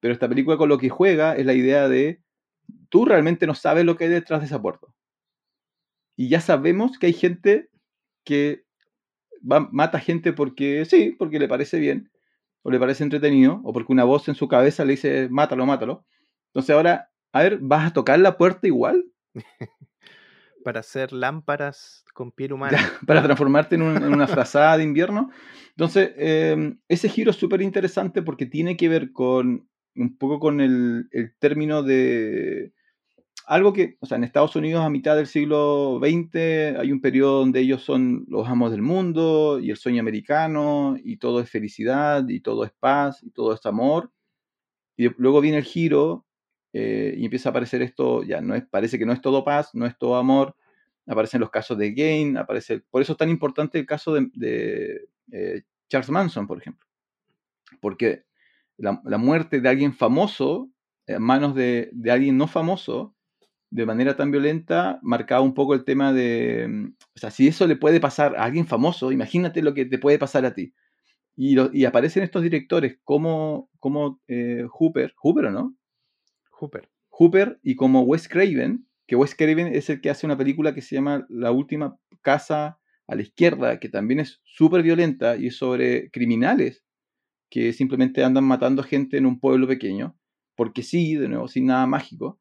[0.00, 2.22] Pero esta película con lo que juega es la idea de,
[2.90, 4.88] tú realmente no sabes lo que hay detrás de esa puerta.
[6.16, 7.70] Y ya sabemos que hay gente
[8.24, 8.64] que
[9.50, 12.10] va, mata gente porque sí, porque le parece bien,
[12.62, 16.04] o le parece entretenido, o porque una voz en su cabeza le dice, mátalo, mátalo.
[16.48, 19.06] Entonces ahora, a ver, ¿vas a tocar la puerta igual?
[20.64, 22.78] Para hacer lámparas con piel humana.
[23.06, 25.30] para transformarte en, una frazada de invierno.
[25.70, 29.66] Entonces, em, ese giro es súper interesante porque tiene que ver con
[29.96, 32.74] un poco con el, el, término de
[33.46, 37.40] algo que, o sea, en Estados Unidos a mitad del siglo XX hay un periodo
[37.40, 42.28] donde ellos son los amos del mundo y el sueño americano y todo es felicidad
[42.28, 44.12] y todo es paz y todo es amor.
[44.96, 46.26] Y luego viene el giro
[46.72, 49.70] eh, y empieza a aparecer esto, ya no es, parece que no es todo paz,
[49.74, 50.54] no es todo amor,
[51.06, 55.62] aparecen los casos de Gain, aparece, por eso es tan importante el caso de, eh,
[55.88, 56.86] Charles Manson, por ejemplo,
[57.80, 58.24] porque
[58.76, 60.70] la, muerte de alguien famoso
[61.06, 63.16] en manos de, alguien no famoso,
[63.70, 67.76] de manera tan violenta, marcaba un poco el tema de, o sea, si eso le
[67.76, 70.74] puede pasar a alguien famoso, imagínate lo que te puede pasar a ti.
[71.36, 75.76] Y, y aparecen estos directores como, como eh, Hooper, Hooper o no?
[76.50, 76.90] Hooper.
[77.10, 80.82] Hooper y como Wes Craven, que Wes Craven es el que hace una película que
[80.82, 85.56] se llama La última casa a la izquierda, que también es súper violenta y es
[85.56, 86.84] sobre criminales
[87.50, 90.16] que simplemente andan matando gente en un pueblo pequeño,
[90.54, 92.38] porque sí, de nuevo, sin nada mágico,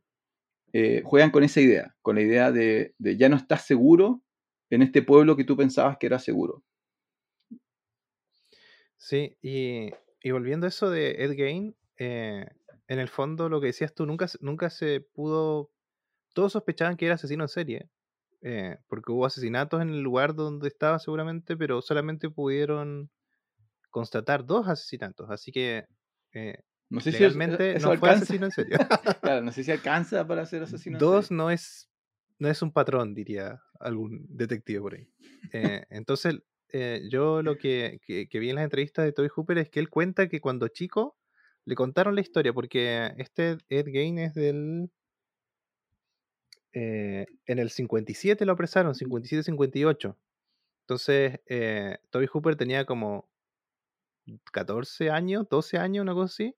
[0.74, 4.22] eh, juegan con esa idea, con la idea de, ya no estás seguro
[4.70, 6.63] en este pueblo que tú pensabas que era seguro.
[8.97, 9.91] Sí, y,
[10.32, 12.45] volviendo a eso de Ed Gain, eh,
[12.88, 15.72] en el fondo lo que decías tú, nunca, nunca se pudo,
[16.34, 17.89] todos sospechaban que era asesino en serie,
[18.41, 23.09] eh, porque hubo asesinatos en el lugar donde estaba seguramente, pero solamente pudieron
[23.89, 25.86] constatar dos asesinatos, así que
[26.89, 28.77] no sé legalmente si no fue asesino en serie.
[29.21, 31.89] claro, no sé si alcanza para ser asesino en Dos no es
[32.39, 35.09] no es un patrón, diría algún detective por ahí.
[35.51, 36.41] Eh, entonces,
[37.09, 40.29] yo lo que, que, vi en las entrevistas de Toby Hooper es que él cuenta
[40.29, 41.17] que cuando chico
[41.65, 44.89] le contaron la historia, porque este Ed Gain es del...
[46.73, 50.15] Eh, en el 57 lo apresaron, 57-58.
[50.81, 53.29] Entonces, eh, Toby Hooper tenía como
[54.51, 56.55] 14 años, 12 años, una cosa así.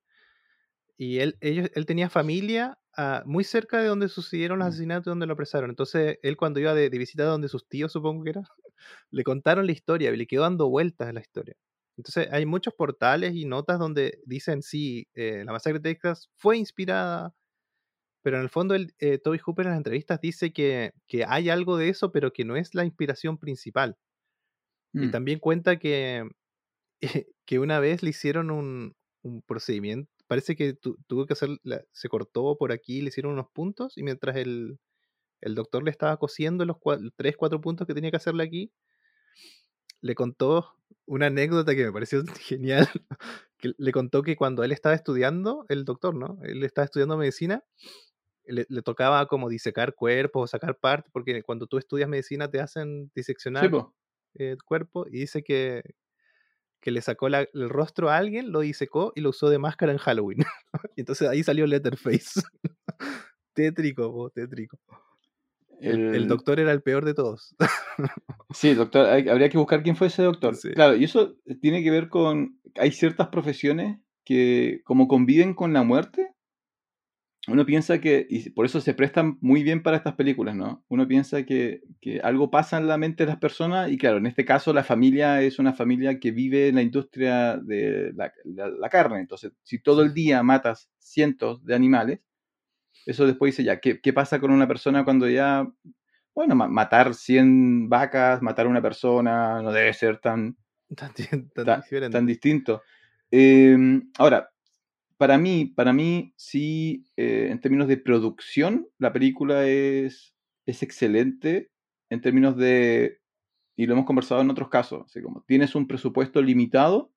[1.01, 4.69] Y él, ellos, él tenía familia ah, muy cerca de donde sucedieron los mm.
[4.69, 5.71] asesinatos, donde lo apresaron.
[5.71, 8.43] Entonces, él cuando iba de, de visita donde sus tíos, supongo que era,
[9.09, 11.55] le contaron la historia y le quedó dando vueltas a la historia.
[11.97, 16.57] Entonces hay muchos portales y notas donde dicen, sí, eh, la masacre de Texas fue
[16.57, 17.33] inspirada,
[18.21, 20.93] pero en el fondo el, eh, Toby Hooper en las entrevistas dice que,
[21.27, 23.97] hay algo de eso, pero que no es la inspiración principal.
[24.93, 25.11] Y mm.
[25.11, 26.29] también cuenta que,
[27.45, 28.95] que una vez le hicieron un,
[29.45, 31.49] procedimiento, parece que tuvo que hacer,
[31.91, 34.79] se cortó por aquí, le hicieron unos puntos y mientras el,
[35.41, 36.77] el doctor le estaba cosiendo los
[37.17, 38.71] tres, cuatro puntos que tenía que hacerle aquí,
[39.99, 40.73] le contó
[41.05, 42.87] una anécdota que me pareció genial.
[43.57, 46.39] Que le contó que cuando él estaba estudiando, el doctor, ¿no?
[46.43, 47.65] Él estaba estudiando medicina,
[48.45, 53.11] le, tocaba como disecar cuerpos o sacar partes, porque cuando tú estudias medicina te hacen
[53.13, 53.69] diseccionar
[54.35, 55.83] el cuerpo y dice que,
[56.81, 59.99] que le sacó el rostro a alguien, lo disecó y lo usó de máscara en
[59.99, 60.39] Halloween.
[60.95, 62.41] Entonces ahí salió Letterface.
[63.53, 64.79] tétrico, tétrico.
[65.79, 67.55] El, doctor era el peor de todos.
[68.53, 70.55] sí, doctor, habría que buscar quién fue ese doctor.
[70.75, 75.83] Claro, y eso tiene que ver con, hay ciertas profesiones que como conviven con la
[75.83, 76.35] muerte,
[77.47, 80.83] uno piensa que, y por eso se prestan muy bien para estas películas, ¿no?
[80.89, 81.81] Uno piensa que,
[82.23, 85.41] algo pasa en la mente de las personas y claro, en este caso la familia
[85.41, 89.19] es una familia que vive en la industria de la carne.
[89.19, 92.19] Entonces, si todo el día matas cientos de animales,
[93.05, 95.67] eso después dice ya, ¿qué, pasa con una persona cuando ya,
[96.35, 100.55] bueno, matar 100 vacas, matar a una persona, no debe ser tan,
[100.95, 102.83] tan, distinto.
[103.31, 104.50] Em, ahora,
[105.21, 110.33] para mí, para mí sí, eh, en términos de producción, la película es,
[110.65, 111.69] es excelente
[112.09, 113.21] en términos de,
[113.75, 117.13] y lo hemos conversado en otros casos, como tienes un presupuesto limitado,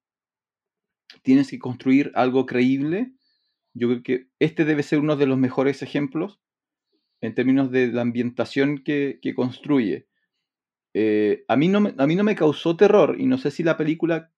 [1.23, 3.15] tienes que construir algo creíble
[3.73, 6.43] yo creo que este debe ser uno de los mejores ejemplos
[7.23, 10.09] en términos de la ambientación que, construye.
[10.93, 13.63] Eh, a, mí no me, a mí no me causó terror, y no sé si
[13.63, 14.31] la película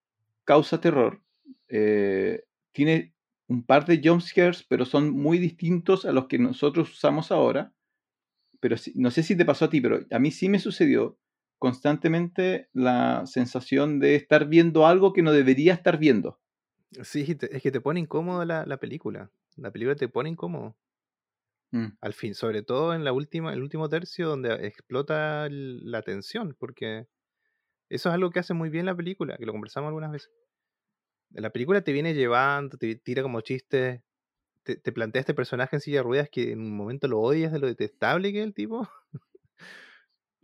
[0.44, 1.20] causa terror.
[1.68, 3.15] Eh, tiene
[3.48, 7.74] un par de jumpscares, pero son muy distintos a los que nosotros usamos ahora.
[8.60, 11.18] Pero no sé si te pasó a ti, pero a mí sí me sucedió
[11.58, 16.40] constantemente la sensación de estar viendo algo que no debería estar viendo.
[17.04, 19.30] Sí, es que te pone incómodo la, la película.
[19.56, 20.76] La película te pone incómodo.
[21.72, 21.96] Mm.
[22.00, 27.06] Al fin, sobre todo en la última, el último tercio donde explota la tensión, porque
[27.90, 30.32] Eso es algo que hace muy bien la película, que lo conversamos algunas veces.
[31.36, 34.00] La película te viene llevando, te tira como chistes,
[34.64, 37.52] te, te plantea este personaje en silla de ruedas que en un momento lo odias
[37.52, 38.88] de lo detestable que es el tipo.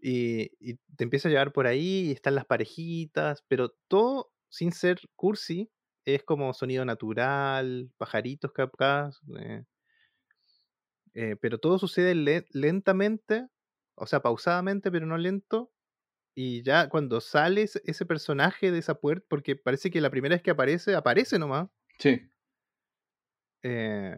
[0.03, 5.01] y, te empieza a llevar por ahí y están las parejitas, pero todo sin ser
[5.17, 5.71] cursi,
[6.05, 9.65] es como sonido natural, pajaritos capaz, eh,
[11.15, 13.47] eh, pero todo sucede le- lentamente,
[13.95, 15.71] o sea, pausadamente, pero no lento.
[16.35, 20.43] Y ya cuando sale ese personaje de esa puerta, porque parece que la primera vez
[20.43, 21.69] que aparece, aparece nomás.
[21.99, 22.31] Sí.
[23.63, 24.17] eh,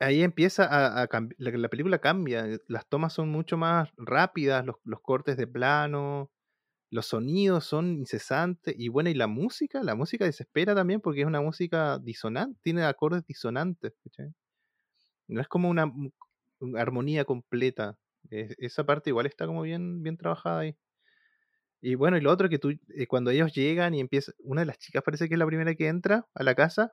[0.00, 3.90] ahí empieza a, a cambi- la, la película cambia, eh, las tomas son mucho más
[3.96, 6.32] rápidas, los, los cortes de plano,
[6.90, 11.28] los sonidos son incesantes, y bueno, y la música, la música desespera también porque es
[11.28, 13.94] una música disonante, tiene acordes disonantes.
[15.28, 15.92] No es como una,
[16.76, 17.98] armonía completa.
[18.30, 20.76] es- esa parte igual está como bien, bien trabajada ahí.
[21.82, 24.66] Y bueno, y lo otro que tú, eh, cuando ellos llegan y empieza, una de
[24.66, 26.92] las chicas parece que es la primera que entra a la casa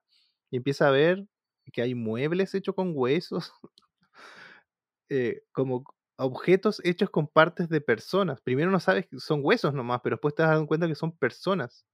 [0.50, 1.26] y empieza a ver
[1.72, 3.54] que hay muebles hechos con huesos,
[5.10, 5.84] eh, como
[6.18, 8.42] objetos hechos con partes de personas.
[8.42, 11.86] Primero no sabes que son huesos nomás, pero después te das cuenta que son personas.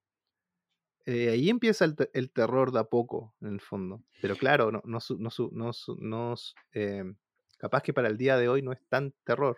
[1.06, 4.04] Eh, ahí empieza el, el terror de a poco, en el fondo.
[4.22, 6.36] Pero claro, no, no, no, no, no
[6.74, 7.04] eh,
[7.58, 9.58] capaz que para el día de hoy no es tan terror.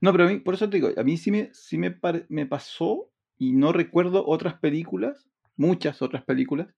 [0.00, 2.46] No, pero a mí, por eso te digo, a mí sí me, sí me, me
[2.46, 6.68] pasó y no recuerdo otras películas, muchas otras películas,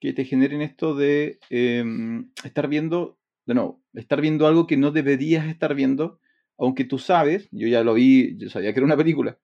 [0.00, 5.46] que te generen esto de em, estar viendo, de estar viendo algo que no deberías
[5.46, 6.20] estar viendo,
[6.58, 9.38] aunque tú sabes, yo ya lo vi, yo sabía que era una película,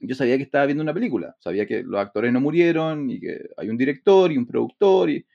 [0.00, 3.48] yo sabía que estaba viendo una película, sabía que los actores no murieron y que
[3.56, 5.26] hay un director y un productor, y,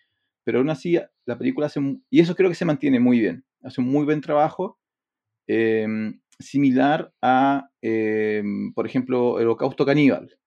[0.44, 3.82] pero aún así la película hace, y eso creo que se mantiene muy bien, hace
[3.82, 4.80] un muy buen trabajo,
[5.48, 10.38] em, similar a, em, por ejemplo, el Holocausto Caníbal.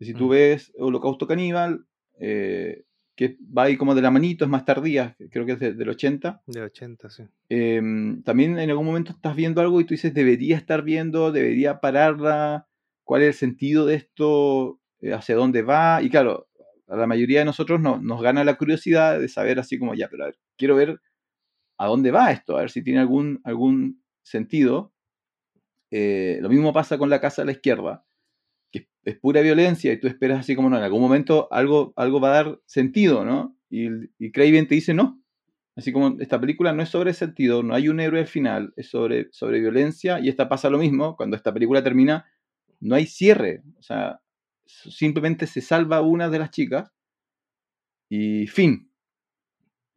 [0.00, 0.30] Si tú Mm.
[0.30, 1.84] ves Holocausto Caníbal,
[2.18, 2.84] eh,
[3.16, 5.90] que va ahí como de la manito, es más tardía, creo que es de- del
[5.90, 7.24] 80, De 80, sí.
[7.50, 11.80] em, también en algún momento estás viendo algo y tú dices, debería estar viendo, debería
[11.80, 12.66] pararla,
[13.04, 16.02] cuál es el sentido de esto, Eh, hacia dónde va.
[16.02, 16.46] Y claro,
[16.86, 20.08] a la mayoría de nosotros no- nos gana la curiosidad de saber así como, ya,
[20.10, 21.00] pero a ver, quiero ver
[21.78, 24.92] a dónde va esto, a ver si tiene algún, algún sentido.
[25.90, 28.04] Eh, lo mismo pasa con la casa a la izquierda,
[28.72, 32.20] que es pura violencia y tú esperas así como, no, en algún momento algo, algo
[32.20, 33.56] va a dar sentido, ¿no?
[33.70, 35.20] Y, y Craven te dice, no.
[35.76, 38.90] Así como esta película no es sobre sentido, no hay un héroe al final, es
[38.90, 42.26] sobre, sobre violencia y esta pasa lo mismo, cuando esta película termina,
[42.80, 44.20] no hay cierre, o sea,
[44.66, 46.92] simplemente se salva una de las chicas
[48.10, 48.89] y fin.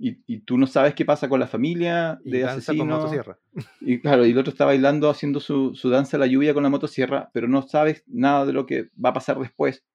[0.05, 2.97] Y, y tú no sabes qué pasa con la familia Y de danza con asesinos.
[3.03, 3.39] motosierra.
[3.79, 6.61] Y claro, y el otro está bailando haciendo su, su danza a la lluvia con
[6.63, 9.85] la motosierra, pero no sabes nada de lo que va a pasar después.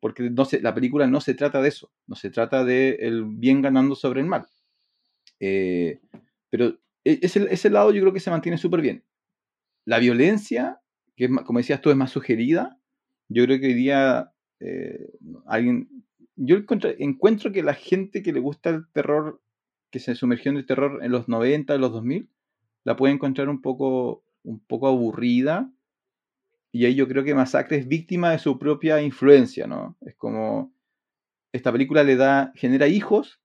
[0.00, 3.24] Porque no se, la película no se trata de eso, no se trata de el
[3.26, 4.46] bien ganando sobre el mal.
[5.40, 6.00] Eh,
[6.48, 9.04] pero e- ese, ese lado yo creo que se mantiene súper bien.
[9.84, 10.80] La violencia,
[11.16, 12.78] que es, como decías tú, es más sugerida.
[13.28, 15.10] Yo creo que hoy día eh,
[15.46, 15.97] alguien...
[16.40, 16.56] Yo
[16.98, 19.42] encuentro, que la gente que le gusta el terror,
[19.90, 22.30] que se sumergió en el terror en los 90, en los 2000,
[22.84, 25.72] la puede encontrar un poco, un poco aburrida.
[26.70, 29.96] Y ahí yo creo que Masacre es víctima de su propia influencia, ¿no?
[30.00, 30.72] Es como
[31.52, 33.40] esta película le da, genera hijos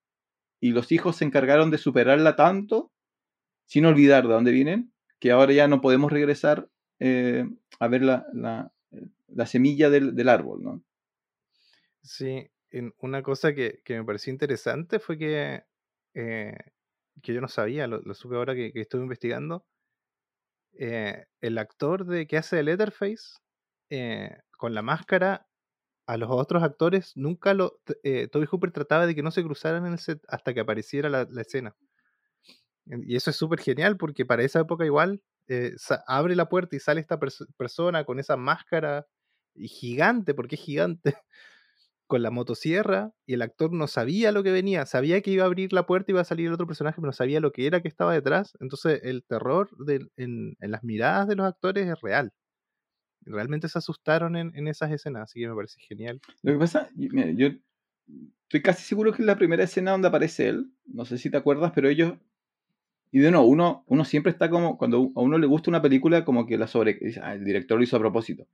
[0.60, 2.92] y los hijos se encargaron de superarla tanto,
[3.66, 6.70] sin olvidar de dónde vienen, que ahora ya no podemos regresar
[7.00, 8.72] eh, a ver la, la,
[9.30, 10.84] la semilla del, del árbol, ¿no?
[12.04, 12.50] Sí,
[13.00, 15.64] una cosa que, que me pareció interesante fue que,
[16.16, 16.58] eh,
[17.22, 19.66] que yo no sabía, lo, lo supe ahora que, que estuve investigando.
[20.74, 23.38] eh, el actor de que hace de Letterface,
[23.90, 25.48] eh, con la máscara,
[26.08, 27.80] a los otros actores nunca lo.
[28.32, 31.28] Toby Hooper trataba de que no se cruzaran en el set hasta que apareciera la,
[31.30, 31.76] la escena.
[32.86, 35.22] En- Y eso es súper genial porque para esa época igual
[36.08, 39.08] abre la puerta y sale esta perso- persona con esa máscara
[39.56, 41.14] gigante, porque es gigante,
[42.08, 45.48] con la motosierra y el actor no sabía lo que venía, sabía que iba a
[45.48, 47.66] abrir la puerta y iba a salir el otro personaje, pero no sabía lo que
[47.66, 48.58] era que estaba detrás.
[48.60, 49.70] Entonces el terror
[50.18, 52.32] en, las miradas de los actores es real.
[53.22, 56.20] Realmente se asustaron en, esas escenas, así que me parece genial.
[56.42, 57.48] Lo que pasa, mira, yo
[58.44, 61.38] estoy casi seguro que es la primera escena donde aparece él, no sé si te
[61.38, 62.14] acuerdas, pero ellos,
[63.12, 66.26] y de nuevo, uno, uno siempre está como, cuando a uno le gusta una película,
[66.26, 68.46] como que la sobre, "Ah, el director lo hizo a propósito.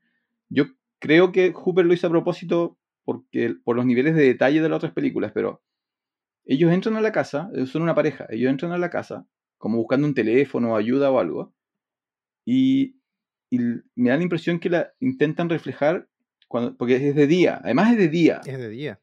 [0.49, 0.65] Yo
[0.99, 4.77] creo que Hooper lo hizo a propósito porque, por los niveles de detalle de las
[4.77, 5.61] otras películas, pero
[6.45, 9.27] ellos entran a la casa, eh, son una pareja, ellos entran a la casa
[9.57, 11.53] como buscando un teléfono, ayuda o algo,
[12.45, 12.95] y,
[13.51, 13.59] y
[13.95, 16.09] me da la impresión que la intentan reflejar
[16.47, 18.41] cuando, porque es de día, además es de día.
[18.45, 19.01] Es de día.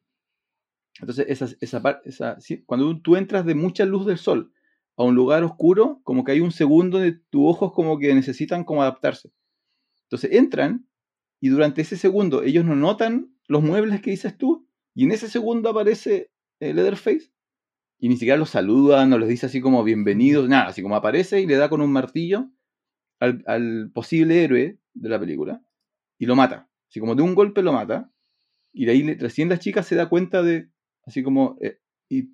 [1.00, 4.52] Entonces, esa, esa, esa- sí, cuando tú entras de mucha luz del sol
[4.96, 8.64] a un lugar oscuro, como que hay un segundo de tus ojos como que necesitan
[8.64, 9.30] como adaptarse.
[10.04, 10.88] Entonces entran
[11.40, 15.28] y durante ese segundo ellos no notan los muebles que dices tú y en ese
[15.28, 16.30] segundo aparece
[16.60, 17.32] eh, Leatherface
[17.98, 21.40] y ni siquiera los saluda, no les dice así como bienvenidos, nada, así como aparece
[21.40, 22.50] y le da con un martillo
[23.20, 25.62] al, posible héroe de la película
[26.18, 26.68] y lo mata.
[26.88, 28.10] Así como de un golpe lo mata
[28.72, 30.68] y de ahí recién la chica se da cuenta de,
[31.04, 31.78] así como, eh,
[32.08, 32.30] y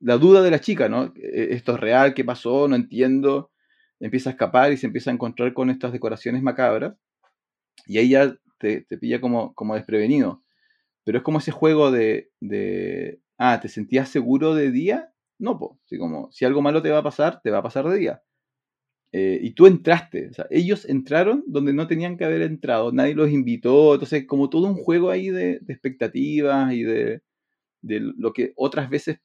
[0.00, 1.12] la duda de la chica, ¿no?
[1.16, 2.68] Eh, Esto es real, ¿qué pasó?
[2.68, 3.50] No entiendo.
[3.98, 6.96] Empieza a escapar y se empieza a encontrar con estas decoraciones macabras.
[7.86, 10.44] Y ahí ya te, te pilla como, como desprevenido.
[11.06, 15.14] Pero es como ese juego de, de, ah, ¿te sentías seguro de día?
[15.40, 15.80] No, po.
[15.86, 18.22] Así como, si algo malo te va a pasar, te va a pasar de día.
[19.12, 23.14] Eh, y tú entraste, o sea, ellos entraron donde no tenían que haber entrado, nadie
[23.14, 27.22] los invitó, entonces como todo un juego ahí de, de expectativas y de,
[27.82, 29.20] de lo que otras veces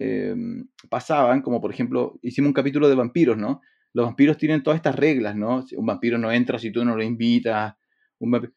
[0.00, 0.34] eh,
[0.90, 3.60] pasaban, como por ejemplo, hicimos un capítulo de vampiros, ¿no?
[3.94, 5.64] Los vampiros tienen todas estas reglas, ¿no?
[5.76, 7.74] Un vampiro no entra si tú no lo invitas.
[8.20, 8.52] un vampi-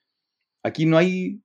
[0.63, 1.41] Aquí no hay,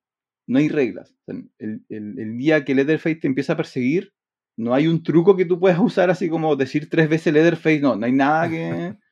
[0.46, 1.14] no hay reglas.
[1.20, 4.12] O sea, el, el- el día que Leatherface te empieza a perseguir,
[4.56, 7.96] no hay un truco que tú puedas usar así como decir tres veces Leatherface, no,
[7.96, 8.96] no hay nada que...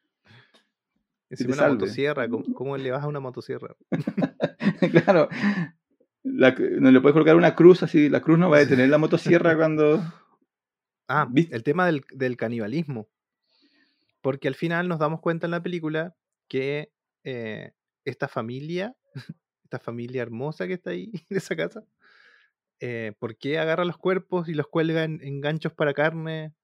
[1.30, 1.74] Es te una salve.
[1.74, 2.28] motosierra.
[2.28, 3.76] ¿Cómo, cómo le vas a una motosierra?
[4.90, 5.28] claro.
[6.24, 8.98] La- no le puedes colocar una cruz así, la cruz no va a detener la
[8.98, 10.02] motosierra cuando...
[11.06, 11.54] Ah, ¿Viste?
[11.54, 13.08] el tema del, del canibalismo.
[14.20, 16.16] Porque al final nos damos cuenta en la película
[16.48, 16.90] que
[17.22, 17.72] eh,
[18.04, 18.96] esta familia,
[19.70, 21.84] esta familia hermosa que está ahí en esa casa,
[22.80, 26.54] eh, ¿por qué agarra los cuerpos y los cuelga en, en ganchos para carne?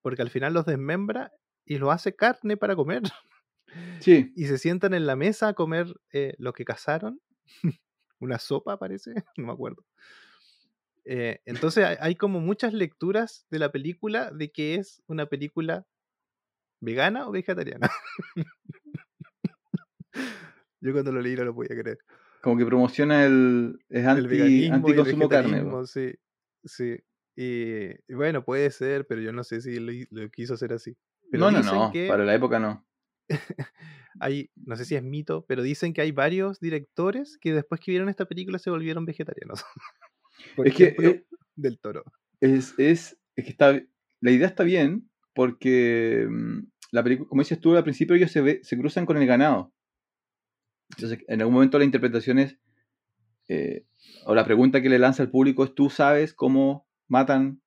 [0.00, 1.32] Porque al final los desmembra
[1.64, 3.02] y los hace carne para comer.
[4.00, 7.20] Sí, Y se sientan en la mesa a comer eh, lo que cazaron.
[8.20, 9.84] Una sopa, parece, no me acuerdo.
[11.04, 15.84] Eh, entonces hay, hay como muchas lecturas de la película de que es una película
[16.80, 17.90] vegana o vegetariana.
[20.80, 21.98] Yo cuando lo leí no lo podía creer.
[22.42, 23.78] Como que promociona el...
[23.88, 25.64] Es El anti, el carne.
[25.86, 26.12] sí,
[26.64, 26.96] sí.
[27.34, 30.94] Y, y bueno, puede ser, pero yo no sé si lo, quiso hacer así.
[31.30, 32.84] Pero No, no, no, que para la época no.
[34.20, 37.92] hay, no sé si es mito, pero dicen que hay varios directores que después que
[37.92, 39.64] vieron esta película se volvieron vegetarianos.
[40.56, 41.24] Por Es que eh,
[41.56, 42.04] del toro.
[42.40, 43.80] es, es, es que está,
[44.20, 46.58] la idea está bien porque mm,
[46.90, 49.72] la película, como dices tú al principio, ellos se, ve- se cruzan con el ganado.
[50.96, 52.58] Entonces, en algún momento la interpretación es,
[53.48, 53.86] eh,
[54.26, 57.60] o la pregunta que le lanza al público es, ¿tú sabes cómo matan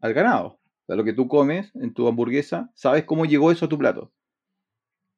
[0.00, 0.46] al ganado?
[0.46, 3.78] O sea, lo que tú comes en tu hamburguesa, ¿sabes cómo llegó eso a tu
[3.78, 4.12] plato?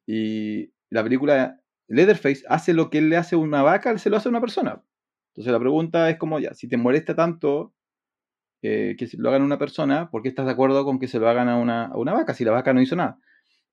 [0.07, 4.17] Y la película Leatherface hace lo que él le hace a una vaca, se lo
[4.17, 4.83] hace a una persona.
[5.31, 7.75] Entonces la pregunta es como, ya, si te molesta tanto
[8.63, 11.09] eh, que se lo hagan a una persona, ¿por qué estás de acuerdo con que
[11.09, 13.19] se lo hagan a una, a una vaca si la vaca no hizo nada?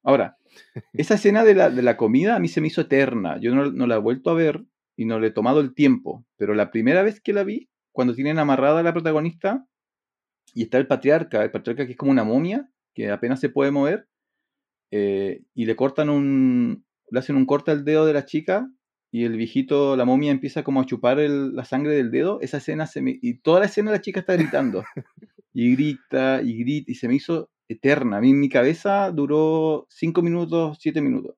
[0.03, 0.37] Ahora,
[0.93, 3.37] esa escena de la, de la comida a mí se me hizo eterna.
[3.39, 4.63] Yo no, no la he vuelto a ver
[4.95, 6.25] y no le he tomado el tiempo.
[6.37, 9.65] Pero la primera vez que la vi, cuando tienen amarrada a la protagonista
[10.53, 13.71] y está el patriarca, el patriarca que es como una momia, que apenas se puede
[13.71, 14.07] mover,
[14.91, 18.69] eh, y le cortan un, le hacen un corte al dedo de la chica
[19.11, 22.87] y el viejito, la momia empieza como a chupar la sangre del dedo, esa escena
[22.87, 24.83] se me, y toda la escena la chica está gritando
[25.53, 28.17] y grita y grita y se me hizo eterna.
[28.17, 31.35] A mí en mi cabeza duró 5 minutos, 7 minutos.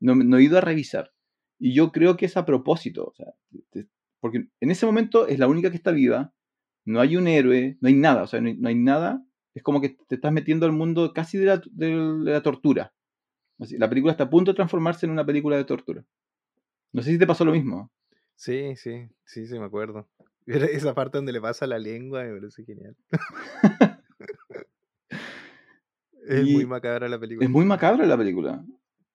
[0.00, 1.12] No, no he ido a revisar.
[1.58, 3.06] Y yo creo que es a propósito.
[3.06, 3.34] o sea,
[4.20, 6.32] porque en ese momento es la única que está viva.
[6.84, 8.22] No hay un héroe, no hay nada.
[8.22, 9.24] O sea, no hay, no hay nada.
[9.54, 11.90] Es como que te estás metiendo al mundo casi de la, de
[12.24, 12.92] la tortura.
[13.58, 16.04] Así, la película está a punto de transformarse en una película de tortura.
[16.92, 17.90] No sé si te pasó lo mismo.
[18.34, 20.08] Sí, sí, sí, sí, me acuerdo.
[20.46, 22.96] Esa parte donde le pasa la lengua me parece genial.
[26.40, 27.44] es muy macabra la película.
[27.46, 28.64] Es muy macabra la película.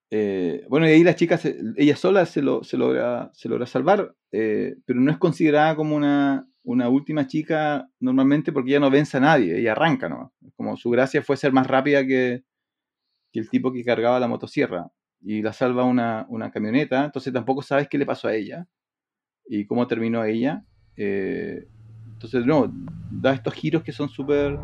[0.10, 3.66] Eh, bueno, y ahí la chica, se- ella sola se, lo, se, logra, se logra
[3.66, 8.90] salvar, eh, pero no es considerada como una, una última chica normalmente porque ella no
[8.90, 10.32] vence a nadie, ella arranca nomás.
[10.56, 12.44] Como su gracia fue ser más rápida que,
[13.34, 14.90] que el tipo que cargaba la motosierra
[15.22, 18.66] y la salva una, una camioneta, entonces tampoco sabes qué le pasó a ella
[19.46, 20.64] y cómo terminó ella.
[20.96, 21.68] Eh,
[22.14, 22.74] entonces, no,
[23.12, 24.58] da estos giros que son súper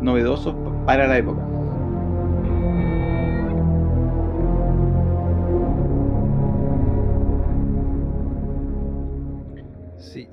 [0.00, 1.51] novedosos pa- para la época.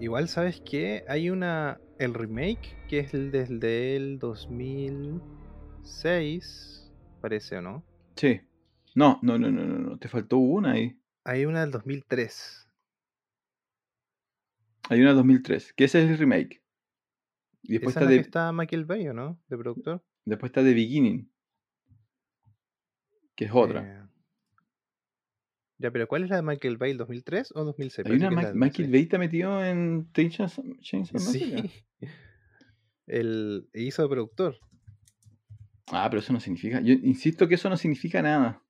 [0.09, 1.79] Igual sabes que hay una.
[1.99, 6.91] El remake, que es el desde el 2006,
[7.21, 7.85] parece o no.
[8.15, 8.41] Sí.
[8.95, 10.99] No, no, no, no, no, no, te faltó una ahí.
[11.25, 12.67] Hay una del 2003.
[14.89, 16.63] Hay una 2003, que ese es el remake.
[17.61, 19.39] Y después Esa está, es la que de, está Michael Bay, ¿o no?
[19.47, 20.03] De productor.
[20.25, 21.31] después está The Beginning,
[23.35, 24.08] que es otra.
[25.79, 26.93] Ya, pero ¿cuál es la de Michael Bay?
[26.93, 28.05] ¿2003 o 2006?
[28.05, 28.91] Hay una Ma- Michael 2006.
[28.91, 30.49] Bay está metido en Chainsaw
[31.13, 31.69] Massacre.
[31.69, 31.85] Sí.
[33.07, 34.59] El hizo de productor.
[35.87, 36.79] Ah, pero eso no significa.
[36.81, 38.61] Yo insisto que eso no significa nada.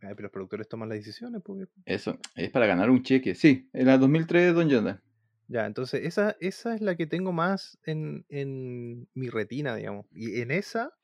[0.00, 1.68] Ay, pero los productores toman las decisiones, pues.
[1.84, 3.34] Eso es para ganar un cheque.
[3.34, 5.02] Sí, en la 2003 Don Jordan.
[5.48, 10.06] Ya, entonces esa, esa es la que tengo más en, en mi retina, digamos.
[10.12, 10.94] Y en esa,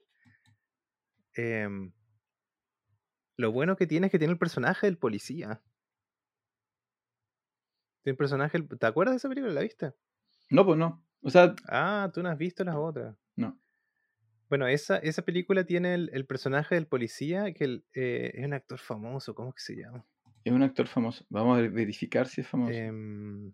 [1.34, 1.92] em,
[3.36, 5.62] lo bueno que tiene es que tiene el personaje del policía.
[8.02, 9.52] Tiene el personaje, del- ¿te acuerdas de esa película?
[9.52, 9.92] ¿La viste?
[10.50, 11.04] No, pues no.
[11.22, 13.16] O sea, Ah, tú no has visto las otras.
[13.36, 13.58] no.
[14.48, 18.52] Bueno, esa, esa película tiene el, el personaje del policía, que el, eh, es un
[18.54, 20.06] actor famoso, ¿cómo que se llama?
[20.44, 21.26] Es un actor famoso.
[21.28, 22.72] Vamos a verificar si es famoso.
[22.72, 23.52] Em,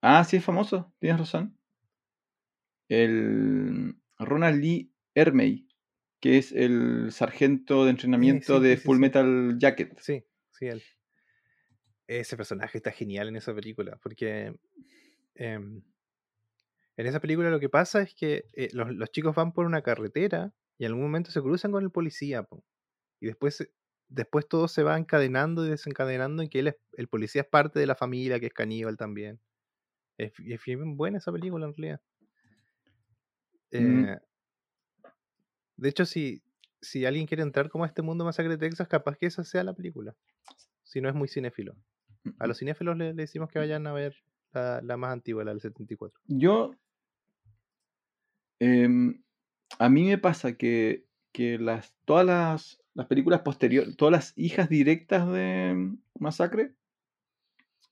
[0.00, 0.94] Ah, sí es famoso.
[0.98, 1.58] Tienes razón.
[2.88, 5.66] El Ronald Lee Ermey,
[6.20, 8.98] que es el sargento de entrenamiento sí, de sí, Full.
[8.98, 9.98] Metal Jacket.
[10.00, 10.82] sí, sí, él.
[12.08, 14.54] Ese personaje está genial en esa película, porque
[15.34, 15.82] em,
[16.96, 19.82] en esa película lo que pasa es que eh, los, los chicos van por una
[19.82, 22.64] carretera y en algún momento se cruzan con el policía, po,
[23.20, 23.68] y después,
[24.08, 27.80] después todo se va encadenando y desencadenando en que él es- el policía es parte
[27.80, 29.40] de la familia, que es caníbal también.
[30.18, 32.00] Es, es bien buena esa película en realidad.
[33.78, 34.06] Mm.
[35.76, 36.42] De hecho, si,
[36.80, 39.64] si alguien quiere entrar como a este mundo masacre de Texas, capaz que esa sea
[39.64, 40.14] la película.
[40.84, 41.76] Si no es muy cinéfilo.
[42.38, 44.16] A los cinéfilos le, le decimos que vayan a ver
[44.52, 46.20] la, la más antigua, la del 74.
[46.26, 46.72] Yo.
[48.58, 49.22] em,
[49.78, 54.68] a mí me pasa que, que las, todas las, las películas posteriores, todas las hijas
[54.68, 56.74] directas de mm, Masacre,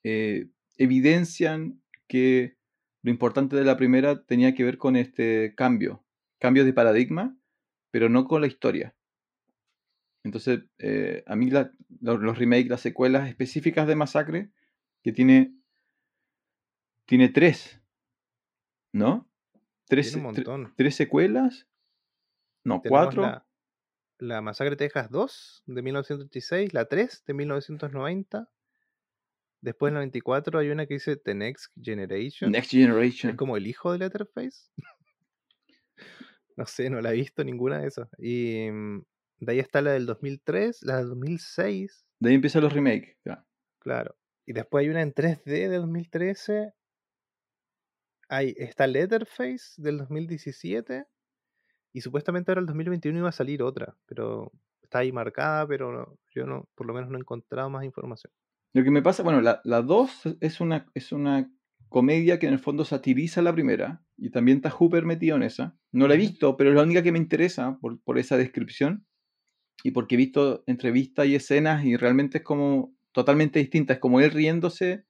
[0.02, 2.56] eh, evidencian que
[3.02, 6.02] lo importante de la primera tenía que ver con este cambio,
[6.38, 7.36] cambio de paradigma,
[7.94, 8.92] pero no con la historia.
[10.24, 11.70] Entonces, eh, a mí la-
[12.00, 14.50] lo- los remakes, las secuelas específicas de Masacre,
[15.04, 15.54] que tiene,
[17.06, 17.80] tiene tres,
[18.92, 19.30] ¿no?
[19.86, 21.68] Tres, un tre- tres secuelas,
[22.64, 23.22] no, Tenemos cuatro.
[23.22, 23.46] La,
[24.18, 28.50] la Masacre de Texas 2 de 1986, la 3 de 1990.
[29.60, 32.50] Después en el 94 hay una que dice The Next Generation.
[32.50, 33.36] Next Es Generation.
[33.36, 34.72] como el hijo de Letterface.
[36.56, 38.08] no sé, no la he visto ninguna de esas.
[38.18, 39.02] Y mm,
[39.40, 43.16] de ahí está la del 2003, la del 2006, De ahí empiezan los remakes.
[43.24, 43.44] ya.
[43.80, 44.16] claro.
[44.46, 46.72] Y después hay una en 3D de 2013.
[48.28, 51.06] Hay, está Letterface del 2017.
[51.94, 53.96] Y supuestamente ahora el 2021 iba a salir otra.
[54.06, 54.52] Pero
[54.82, 58.32] está ahí marcada, pero no- yo no, por lo menos no he encontrado más información.
[58.74, 61.50] Lo que me pasa, bueno, la, la 2 es una, es una
[61.88, 65.76] comedia que en el fondo satiriza la primera y también está Hooper metido en esa.
[65.92, 69.06] No la he visto, pero es la única que me interesa por, por esa descripción
[69.82, 73.94] y porque he visto entrevistas y escenas y realmente es como totalmente distinta.
[73.94, 75.04] Es como él riéndose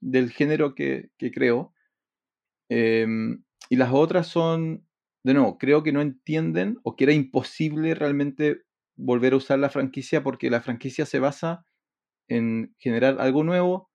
[0.00, 1.74] del género que, que creo.
[2.68, 4.86] Em, y las otras son,
[5.22, 8.62] de nuevo, creo que no entienden o que era imposible realmente
[8.96, 11.66] volver a usar la franquicia porque la franquicia se basa
[12.28, 13.90] en generar algo nuevo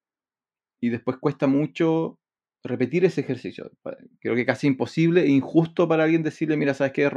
[0.79, 2.20] y después cuesta mucho
[2.63, 3.71] repetir ese ejercicio.
[4.19, 7.09] Creo que casi imposible e injusto para alguien decirle, mira, ¿sabes qué?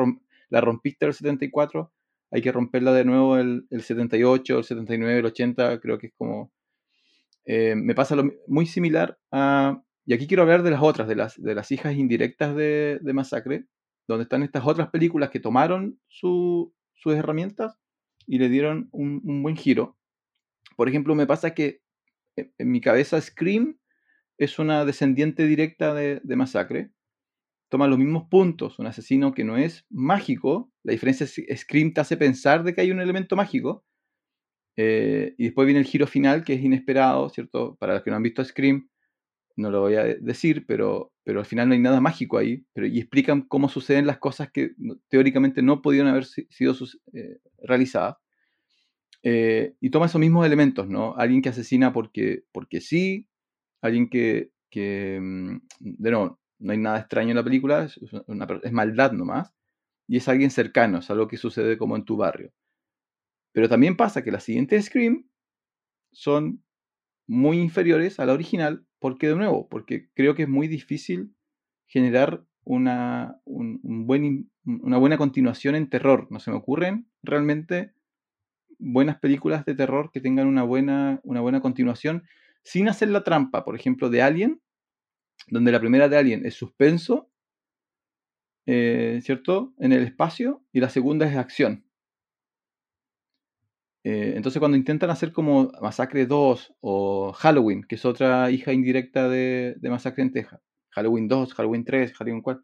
[0.50, 1.92] La rompiste el 74,
[2.30, 6.12] hay que romperla de nuevo el, el 78, el 79, el 80, creo que es
[6.16, 6.52] como...
[7.44, 9.82] eh, me pasa lo muy similar a...
[10.06, 13.12] Y aquí quiero hablar de las otras, de las, de las hijas indirectas de, de
[13.14, 13.64] Masacre,
[14.06, 17.78] donde están estas otras películas que tomaron su- sus herramientas
[18.26, 19.96] y le dieron un, buen giro.
[20.76, 21.80] Por ejemplo, me pasa que
[22.36, 23.78] en en mi cabeza Scream
[24.38, 26.90] es una descendiente directa de, de Masacre.
[27.70, 30.72] Toma los mismos puntos, un asesino que no es mágico.
[30.84, 33.84] La diferencia es que Scream te hace pensar de que hay un elemento mágico.
[34.76, 37.76] eh, y después viene el giro final, que es inesperado, ¿cierto?
[37.76, 38.88] Para los que no han visto Scream,
[39.56, 42.64] no lo voy a de- decir, pero, pero al final no hay nada mágico ahí.
[42.74, 44.72] Pero, y explican cómo suceden las cosas que
[45.08, 46.74] teóricamente no podían haber si- sido
[47.14, 48.16] eh, realizadas.
[49.22, 51.14] Eh, y toma esos mismos elementos, ¿no?
[51.16, 53.26] Alguien que asesina porque, porque sí,
[53.86, 58.46] alguien que, que, mm, de nuevo, no hay nada extraño en la película, es, una
[58.62, 59.52] es maldad nomás,
[60.08, 62.52] y es alguien cercano, es algo que sucede como en tu barrio.
[63.52, 65.28] Pero también pasa que las siguientes Scream
[66.12, 66.64] son
[67.26, 71.34] muy inferiores a la original, porque de nuevo, porque creo que es muy difícil
[71.86, 76.26] generar una, una buena continuación en terror.
[76.30, 77.92] No se me ocurren realmente
[78.78, 82.24] buenas películas de terror que tengan una buena, una buena continuación.
[82.64, 84.60] Sin hacer la trampa, por ejemplo, de Alien,
[85.48, 87.30] donde la primera de Alien es suspenso,
[88.66, 89.74] eh, ¿cierto?
[89.78, 91.84] En el espacio, y la segunda es acción.
[94.04, 99.28] Eh, entonces cuando intentan hacer como Masacre 2 o Halloween, que es otra hija indirecta
[99.30, 100.60] de, Masacre en Texas,
[100.90, 102.62] Halloween 2, Halloween 3, Halloween 4,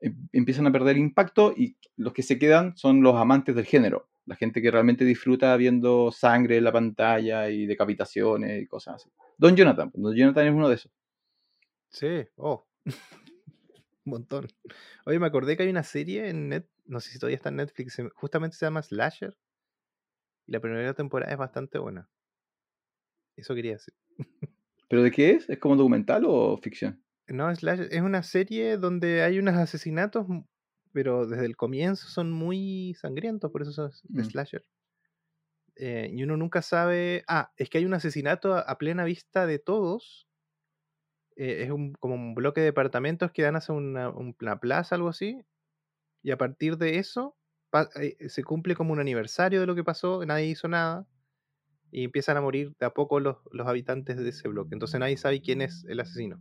[0.00, 4.08] em- empiezan a perder impacto y los que se quedan son los amantes del género,
[4.26, 9.10] la gente que realmente disfruta viendo sangre en la pantalla y decapitaciones y cosas así.
[9.38, 10.92] Don Jonathan, pues, Don Jonathan es uno de esos.
[11.88, 12.66] Sí, oh.
[12.84, 12.86] Un
[14.04, 14.48] montón.
[15.06, 17.56] Oye, me acordé que hay una serie en Net, no sé si todavía está en
[17.56, 19.36] Netflix, justamente se llama Slasher.
[20.46, 22.08] Y la primera temporada es bastante buena.
[23.36, 23.94] Eso quería decir.
[24.88, 25.48] ¿Pero de qué es?
[25.48, 27.02] ¿Es como documental o ficción?
[27.26, 30.26] No, Slasher es una serie donde hay unos asesinatos,
[30.92, 34.26] pero desde el comienzo son muy sangrientos, por eso son de Mm.
[34.26, 34.64] Slasher.
[35.76, 37.24] Eh, y uno nunca sabe.
[37.28, 40.28] Ah, es que hay un asesinato a, a plena vista de todos.
[41.36, 44.94] eh, es un, como un bloque de departamentos que dan hacia una, un- una plaza,
[44.94, 45.40] algo así.
[46.22, 47.36] Y a partir de eso
[47.70, 51.06] pa- eh, se cumple como un aniversario de lo que pasó, nadie hizo nada.
[51.90, 54.74] Y empiezan a morir de a poco los, los habitantes de ese bloque.
[54.74, 56.40] Entonces nadie sabe quién es el asesino.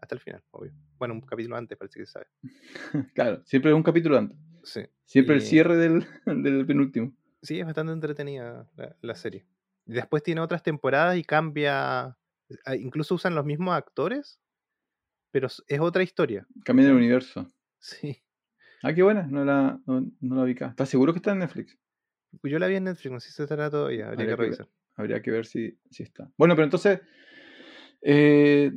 [0.00, 0.72] Hasta el final, obvio.
[0.98, 2.26] Bueno, un capítulo antes parece que se sabe.
[3.14, 4.36] claro, siempre es un capítulo antes.
[4.64, 4.82] Sí.
[5.04, 7.14] Siempre el cierre del, del penúltimo.
[7.44, 9.46] Sí, es bastante entretenida la, la serie.
[9.86, 12.16] Después tiene otras temporadas y cambia.
[12.64, 14.40] ah, Incluso usan los mismos actores,
[15.30, 16.46] pero es otra historia.
[16.64, 17.46] Cambia el universo.
[17.78, 18.22] Sí.
[18.82, 20.68] Ah, qué buena, no la, no, no la vi acá.
[20.68, 21.78] ¿Estás seguro que está en Netflix?
[22.42, 24.36] Yo la vi en Netflix, no sé si se estará todavía, habría Habría que que
[24.36, 24.50] ver.
[24.50, 24.68] revisar.
[24.96, 26.30] Habría que ver si, si está.
[26.38, 27.00] Bueno, pero entonces.
[28.02, 28.72] eh,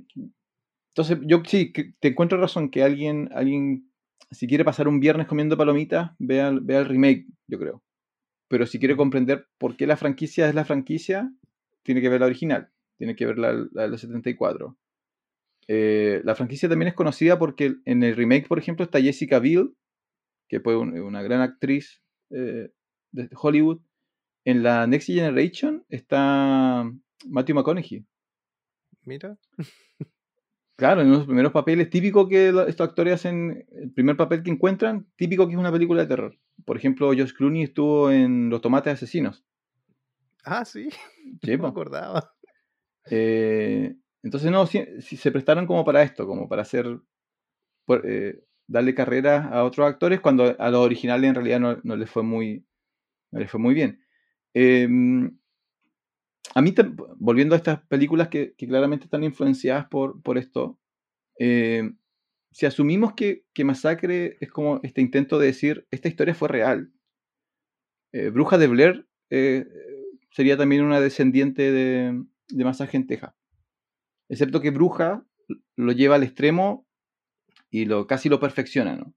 [0.89, 3.91] entonces, yo sí, que- te encuentro razón que alguien, alguien,
[4.31, 7.83] si quiere pasar un viernes comiendo palomitas, vea, vea el remake, yo creo.
[8.49, 11.31] Pero si quiere comprender por qué la franquicia es la franquicia,
[11.83, 14.77] tiene que ver la original, tiene que ver la, la de los 74.
[15.67, 19.75] Eh, la franquicia también es conocida porque en el remake, por ejemplo, está Jessica Biel,
[20.47, 22.71] que fue un- una gran actriz eh,
[23.11, 23.81] de Hollywood.
[24.45, 26.89] En la Next Generation está
[27.27, 28.05] Matthew McConaughey.
[29.03, 29.37] Mira.
[30.77, 35.07] Claro, en unos primeros papeles, típico que estos actores hacen, el primer papel que encuentran,
[35.15, 36.37] típico que es una película de terror.
[36.65, 39.43] Por ejemplo, Josh Clooney estuvo en Los Tomates Asesinos.
[40.43, 40.89] Ah, sí,
[41.43, 42.33] Sí, no me acordaba.
[43.09, 46.99] Eh, entonces, no, sí se prestaron como para esto, como para hacer,
[47.85, 51.95] por- eh, darle carrera a otros actores cuando a los originales en realidad no, no
[51.95, 52.65] les fue muy,
[53.31, 54.01] no les fue muy bien.
[54.53, 55.37] Em,
[56.55, 56.73] a mí,
[57.17, 60.79] volviendo a estas películas que, claramente están influenciadas por, esto,
[61.39, 61.91] eh,
[62.51, 66.91] si asumimos que, que Masacre es como este intento de decir, esta historia fue real,
[68.13, 69.65] eh, Bruja de Blair eh,
[70.31, 73.35] sería también una descendiente de, de Masacre en.
[74.29, 75.25] Excepto que Bruja
[75.75, 76.87] lo lleva al extremo
[77.69, 79.13] y lo, casi lo perfecciona, ¿no?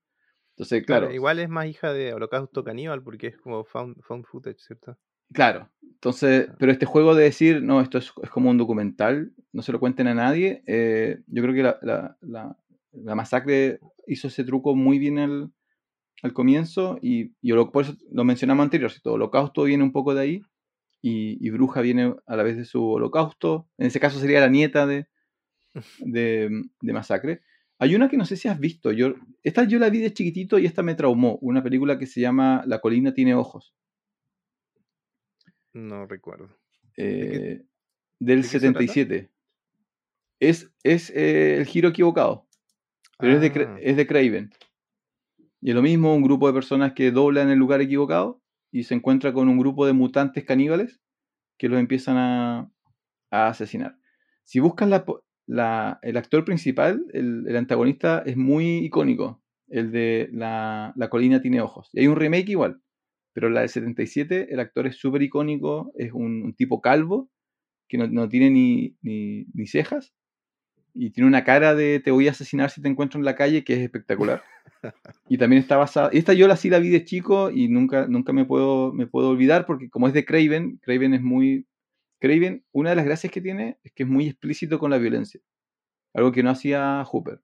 [0.57, 4.99] Entonces, Claro, igual es más hija de Holocausto Caníbal porque es como found footage, ¿cierto?
[5.33, 6.57] Claro, entonces, Ah.
[6.59, 9.81] pero este juego de decir, no, esto es, es como un documental, no se lo
[9.81, 12.57] cuenten a nadie, eh, yo creo que la, la- la-
[12.93, 15.53] la masacre hizo ese truco muy bien al,
[16.23, 19.15] al comienzo y, y holo- por eso lo mencionamos anterior, ¿cierto?
[19.15, 20.43] Holocausto viene un poco de ahí
[21.03, 24.49] y, y Bruja viene a la vez de su holocausto, en ese caso sería la
[24.49, 25.07] nieta de,
[26.01, 26.51] de,
[26.81, 27.43] de Masacre.
[27.79, 30.59] Hay una que no sé si has visto, yo, esta yo la vi de chiquitito
[30.59, 33.75] y esta me traumó, una película que se llama La colina tiene ojos.
[35.73, 36.49] No recuerdo.
[36.97, 37.63] eh,
[38.19, 38.79] del de qué se trata?
[38.81, 39.31] 77.
[40.41, 42.47] Es, es eh, el giro equivocado,
[43.19, 43.77] pero es, de, Ah.
[43.81, 44.51] es de Craven.
[45.61, 48.43] Y es lo mismo, un grupo de personas que dobla en el lugar equivocado
[48.73, 51.01] y se encuentra con un grupo de mutantes caníbales
[51.59, 52.71] que los empiezan a,
[53.31, 53.97] a asesinar.
[54.45, 55.05] Si buscas la,
[55.47, 61.41] la- el actor principal, el, el antagonista es muy icónico, el de la, la colina
[61.43, 61.91] tiene ojos.
[61.93, 62.81] Y hay un remake igual,
[63.41, 67.31] pero la del 77, el actor es súper icónico, es un, un tipo calvo
[67.89, 70.13] que no, no tiene ni, ni, ni cejas
[70.93, 73.65] y tiene una cara de te voy a asesinar si te encuentro en la calle
[73.65, 74.43] que es espectacular.
[75.29, 78.35] Y también está basada, esta yo la sí la vi de chico y nunca, nunca
[78.35, 81.67] me, puedo, me puedo olvidar porque como es de Craven, Craven es muy...
[82.19, 85.41] Craven, una de las gracias que tiene es que es muy explícito con la violencia.
[86.13, 87.41] Algo que no hacía Hooper.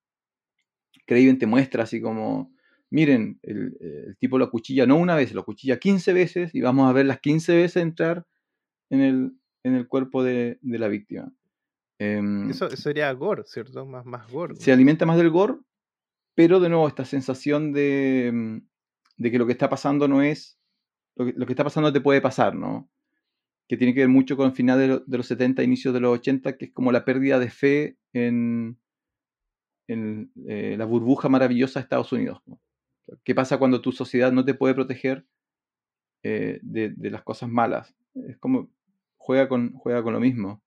[1.06, 2.55] Craven te muestra así como,
[2.90, 6.88] miren, el, el tipo lo cuchilla no una vez, lo cuchilla 15 veces y vamos
[6.88, 8.24] a ver las 15 veces entrar
[8.90, 9.32] en el,
[9.64, 11.32] en el cuerpo de, de la víctima.
[11.98, 13.84] Em, Eso, eso sería gore, ¿cierto?
[13.86, 14.54] Más, más gore.
[14.56, 15.54] se alimenta más del gore,
[16.34, 18.58] pero de nuevo esta sensación de, mm,
[19.16, 20.58] de que lo que está pasando no es,
[21.16, 22.90] lo que, lo que está pasando te puede pasar, ¿no?
[23.68, 25.98] que tiene que ver mucho con el final de, lo- de los 70, inicios de
[25.98, 28.78] los 80, que es como la pérdida de fe en,
[29.88, 32.40] en eh, la burbuja maravillosa de Estados Unidos.
[32.46, 32.60] ¿no?
[33.24, 35.26] ¿Qué pasa cuando tu sociedad no te puede proteger
[36.22, 37.94] eh, de, las cosas malas?
[38.14, 38.70] Es como
[39.16, 40.62] juega con, juega con lo mismo.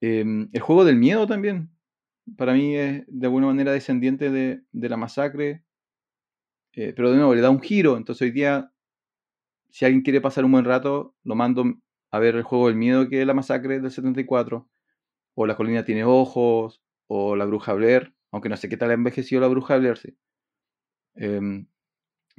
[0.00, 1.70] Em, el juego del miedo también,
[2.36, 5.64] para mí es de alguna manera descendiente de, de la masacre,
[6.74, 7.96] eh, pero de nuevo le da un giro.
[7.96, 8.72] Entonces hoy día,
[9.70, 11.64] si alguien quiere pasar un buen rato, lo mando
[12.10, 14.68] a ver el juego del miedo que es la masacre del 74,
[15.34, 18.94] o La colina tiene ojos, o La bruja Blair, aunque no sé qué tal ha
[18.94, 20.16] envejecido La bruja Blair, sí.
[21.18, 21.66] Em,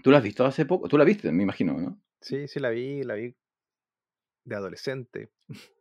[0.01, 0.87] ¿Tú la has visto hace poco?
[0.87, 2.01] Tú la viste, me imagino, ¿no?
[2.21, 3.35] Sí, sí, la vi, la vi
[4.45, 5.31] de adolescente.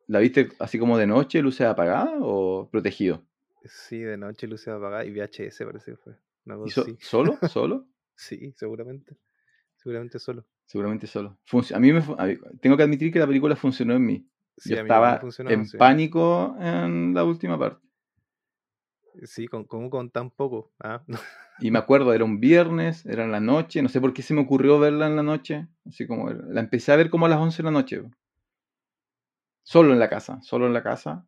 [0.07, 3.25] ¿La viste así como de noche, luces apagadas o protegido?
[3.65, 6.17] Sí, de noche, luces apagadas y VHS parece que fue.
[6.47, 6.97] Una ¿Y cosa so- así.
[7.01, 7.39] ¿Solo?
[7.49, 7.87] ¿Solo?
[8.17, 9.17] Sí, seguramente.
[9.77, 10.45] Seguramente solo.
[10.67, 11.39] Seguramente solo.
[11.49, 14.29] Func- a mí me a mí- tengo que admitir que la película funcionó en mí.
[14.57, 15.79] Sí, Yo estaba funcionó, en sí.
[15.79, 17.87] pánico en la última parte.
[19.25, 20.73] Sí, con, con, con tan poco.
[20.81, 21.05] Ah,
[21.61, 24.35] Y me acuerdo, era un viernes, era en la noche, no sé por qué se
[24.35, 25.69] me ocurrió verla en la noche.
[25.87, 28.03] Así como, la empecé a ver como a las 11 de la noche.
[29.63, 31.27] Solo en la casa, solo en la casa.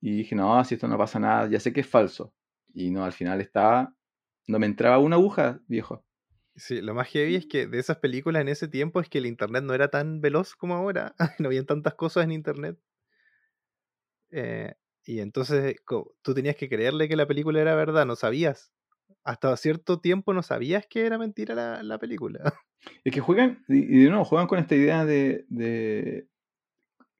[0.00, 2.32] Y dije, no, si esto no pasa nada, ya sé que es falso.
[2.74, 3.94] Y no, al final estaba,
[4.46, 6.04] no me entraba una aguja, viejo.
[6.54, 9.26] Sí, lo más heavy es que de esas películas en ese tiempo es que el
[9.26, 11.14] internet no era tan veloz como ahora.
[11.38, 12.78] No habían tantas cosas en internet.
[14.30, 15.76] Eh, y entonces
[16.22, 18.72] tú tenías que creerle que la película era verdad, no sabías.
[19.24, 22.40] Hasta cierto tiempo no sabías que era mentira la, la película.
[23.04, 26.28] Es que juegan, y de juegan con esta idea de, de-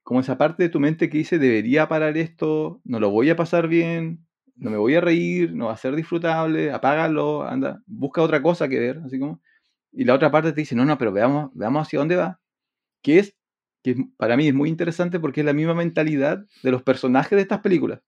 [0.03, 3.35] como esa parte de tu mente que dice, debería parar esto, no lo voy a
[3.35, 4.25] pasar bien,
[4.55, 8.69] no me voy a reír, no va a ser disfrutable, apágalo, anda, busca otra cosa
[8.69, 9.41] que ver, así como.
[9.91, 12.39] Y la otra parte te dice, no, no, pero veamos, veamos hacia dónde va.
[13.03, 13.35] Que es,
[13.83, 17.41] que para mí es muy interesante porque es la misma mentalidad de los personajes de
[17.43, 18.01] estas películas.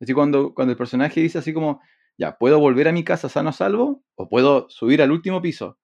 [0.00, 1.80] Así cuando, cuando el personaje dice así como,
[2.18, 4.04] ya, ¿puedo volver a mi casa sano a salvo?
[4.14, 5.78] ¿O puedo subir al último piso?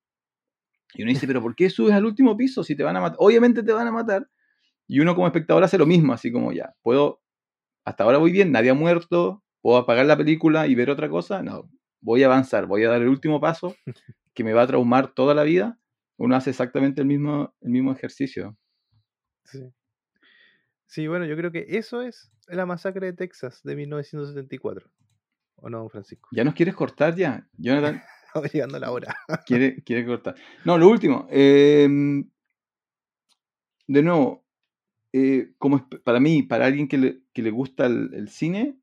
[0.95, 3.17] Y uno dice, pero ¿por qué subes al último piso si te van a matar?
[3.21, 4.29] Obviamente te van a matar.
[4.87, 7.21] Y uno como espectador hace lo mismo, así como ya, puedo,
[7.85, 11.43] hasta ahora voy bien, nadie ha muerto, puedo apagar la película y ver otra cosa.
[11.43, 11.71] No,
[12.01, 13.75] voy a avanzar, voy a dar el último paso
[14.33, 15.79] que me va a traumar toda la vida.
[16.17, 18.57] Uno hace exactamente el mismo, el mismo ejercicio.
[19.45, 19.73] Sí.
[20.87, 24.91] Sí, bueno, yo creo que eso es la masacre de Texas de 1974.
[25.61, 26.29] ¿O no, Francisco?
[26.33, 27.47] ¿Ya nos quieres cortar ya?
[27.57, 29.17] Jonathan Estamos llegando a la hora.
[29.47, 30.35] quiere, quiere cortar.
[30.65, 31.27] No, lo último.
[31.31, 31.89] eh,
[33.87, 34.45] de nuevo,
[35.13, 38.79] eh, como para mí, para alguien que le, que le gusta el, el cine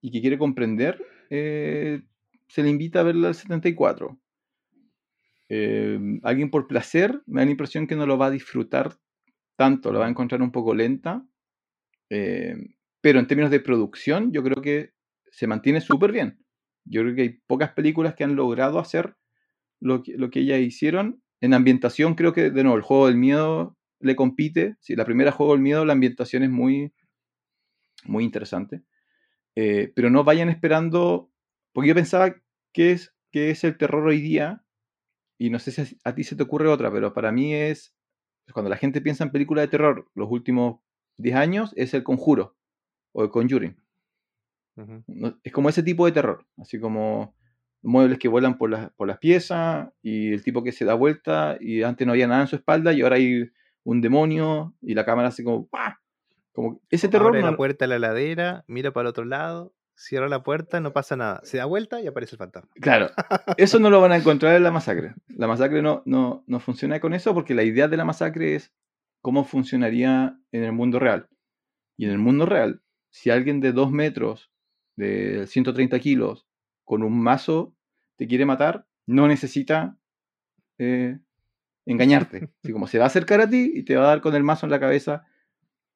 [0.00, 1.00] y que quiere comprender,
[1.30, 2.02] eh,
[2.48, 4.18] se le invita a verla al 74.
[5.48, 8.98] Eh, alguien por placer, me da la impresión que no lo va a disfrutar
[9.56, 11.24] tanto, lo va a encontrar un poco lenta.
[12.10, 12.56] eh,
[13.02, 14.92] pero en términos de producción, yo creo que
[15.30, 16.38] se mantiene súper bien.
[16.84, 19.16] Yo creo que hay pocas películas que han logrado hacer
[19.80, 21.22] lo que, lo que ellas hicieron.
[21.40, 24.76] En ambientación, creo que, de nuevo, el juego del miedo le compite.
[24.80, 26.92] Si la primera juego del miedo, la ambientación es muy,
[28.04, 28.82] muy interesante.
[29.56, 31.30] Eh, pero no vayan esperando,
[31.72, 32.34] porque yo pensaba
[32.72, 34.64] que es, que es el terror hoy día,
[35.38, 37.94] y no sé si a, ti se te ocurre otra, pero para mí es,
[38.52, 40.80] cuando la gente piensa en películas de terror los últimos
[41.18, 42.56] 10 años, es el conjuro
[43.12, 43.76] o el conjuring.
[45.42, 47.34] Es como ese tipo de terror, así como
[47.82, 51.56] muebles que vuelan por las, por las piezas y el tipo que se da vuelta
[51.60, 53.50] y antes no había nada en su espalda y ahora hay
[53.84, 55.98] un demonio y la cámara así como ¡pah!
[56.52, 59.72] Como ese terror Abre no- la puerta de la ladera, mira para el otro lado,
[59.94, 61.40] cierra la puerta, no pasa nada.
[61.44, 62.68] Se da vuelta y aparece el fantasma.
[62.80, 63.10] Claro,
[63.56, 65.14] eso no lo van a encontrar en la masacre.
[65.28, 68.74] La masacre no, no, no funciona con eso porque la idea de la masacre es
[69.22, 71.28] cómo funcionaría en el mundo real.
[71.96, 74.49] Y en el mundo real, si alguien de 2 metros,
[75.00, 76.46] de 130 kilos,
[76.84, 77.74] con un mazo
[78.16, 79.98] te quiere matar, no necesita
[80.78, 81.18] eh,
[81.86, 82.50] engañarte.
[82.62, 84.44] Así como se va a acercar a ti y te va a dar con el
[84.44, 85.26] mazo en la cabeza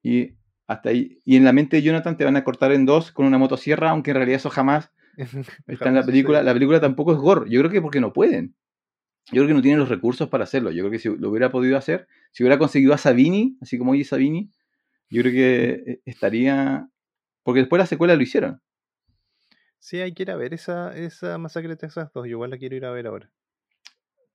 [0.03, 0.35] y
[0.67, 1.21] hasta ahí.
[1.23, 3.91] Y en la mente de Jonathan te van a cortar en dos con una motosierra,
[3.91, 4.91] aunque en realidad eso jamás
[5.67, 6.43] Está en la película.
[6.43, 7.49] La película tampoco es gore.
[7.49, 8.55] Yo creo que porque no pueden.
[9.31, 10.71] Yo creo que no tienen los recursos para hacerlo.
[10.71, 13.91] Yo creo que si lo hubiera podido hacer, si hubiera conseguido a Sabini, así como
[13.91, 14.51] oye Sabini,
[15.09, 16.87] yo creo que eh, estaría.
[17.43, 18.61] Porque después la secuela lo hicieron.
[19.85, 22.25] Sí, hay que ir a ver esa, esa masacre de Texas 2.
[22.25, 23.29] Yo igual la quiero ir a ver ahora.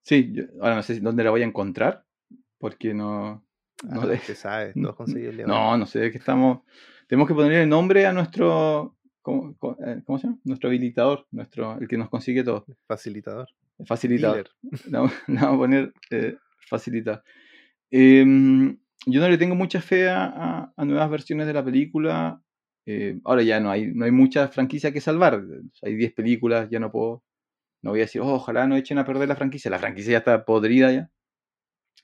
[0.03, 2.05] Sí, yo- ahora no sé dónde la voy a encontrar.
[2.59, 3.45] Porque no.
[3.83, 4.95] No, Ah, de- se sabe, todos
[5.49, 6.61] no, no sé de qué estamos.
[7.09, 8.97] Tenemos que ponerle el nombre a nuestro.
[9.23, 10.39] ¿Cómo, cómo- eh, cómo se llama?
[10.45, 12.65] Nuestro habilitador, nuestro, el que nos consigue todo.
[12.87, 13.49] Facilitador.
[13.87, 14.51] Facilitador.
[14.87, 16.37] Vamos, a poner eh,
[16.69, 17.25] facilitador.
[17.91, 22.41] Em, yo no le tengo mucha fe a, a- a nuevas versiones de la película.
[22.87, 25.43] Eh, ahora ya no hay, no hay mucha franquicia que salvar.
[25.83, 27.23] Hay 10 películas, ya no puedo.
[27.83, 29.71] No voy a decir, "Oh, ojalá no echen a perder la franquicia.
[29.71, 31.11] La franquicia ya está podrida ya.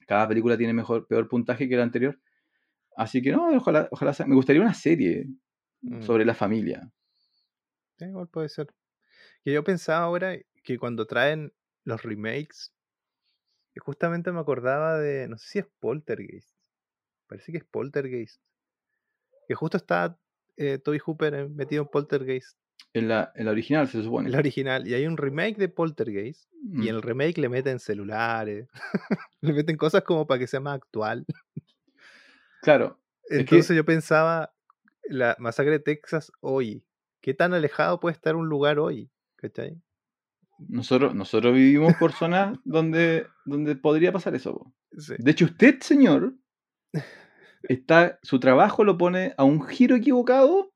[0.06, 2.18] Cada película tiene mejor, peor puntaje que la anterior.
[2.96, 5.26] Así que no, ojalá, ojalá sea- Me gustaría una serie
[5.82, 6.02] Mm.
[6.02, 6.90] sobre la familia.
[7.98, 8.68] Sí, igual puede ser.
[9.44, 11.52] Que yo pensaba ahora que cuando traen
[11.84, 12.72] los remakes,
[13.78, 16.50] justamente me acordaba de, no sé si es Poltergeist,
[17.26, 18.40] parece que es Poltergeist,
[19.46, 20.18] que justo está
[20.56, 22.58] eh, Toby Hooper eh, metido en Poltergeist,
[22.94, 24.26] En la, en la original se supone.
[24.28, 26.82] en la original, y hay un remake de Poltergeist, y Mm.
[26.82, 28.68] en el remake le meten celulares,
[29.40, 31.24] le meten cosas como para que sea más actual.
[32.62, 34.52] Claro, Es que- Entonces yo pensaba,
[35.08, 36.84] la masacre de Texas hoy,
[37.20, 39.10] ¿qué tan alejado puede estar un lugar hoy?
[39.36, 39.80] ¿Cachai?
[40.68, 44.72] nosotros, nosotros vivimos por zonas donde, donde podría pasar eso.
[44.96, 45.14] Sí.
[45.18, 46.32] De hecho, usted, señor,
[47.68, 50.72] está, su trabajo lo pone a un giro equivocado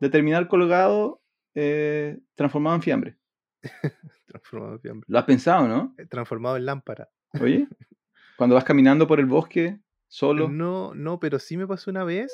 [0.00, 1.22] de terminar colgado
[1.54, 3.18] eh, transformado en fiambre.
[4.26, 5.04] Transformado en fiambre.
[5.08, 5.94] Lo has pensado, ¿no?
[5.98, 7.08] Eh, Transformado en lámpara.
[7.40, 7.66] Oye,
[8.36, 10.48] cuando vas caminando por el bosque solo.
[10.48, 12.32] No, no, pero sí me pasó una vez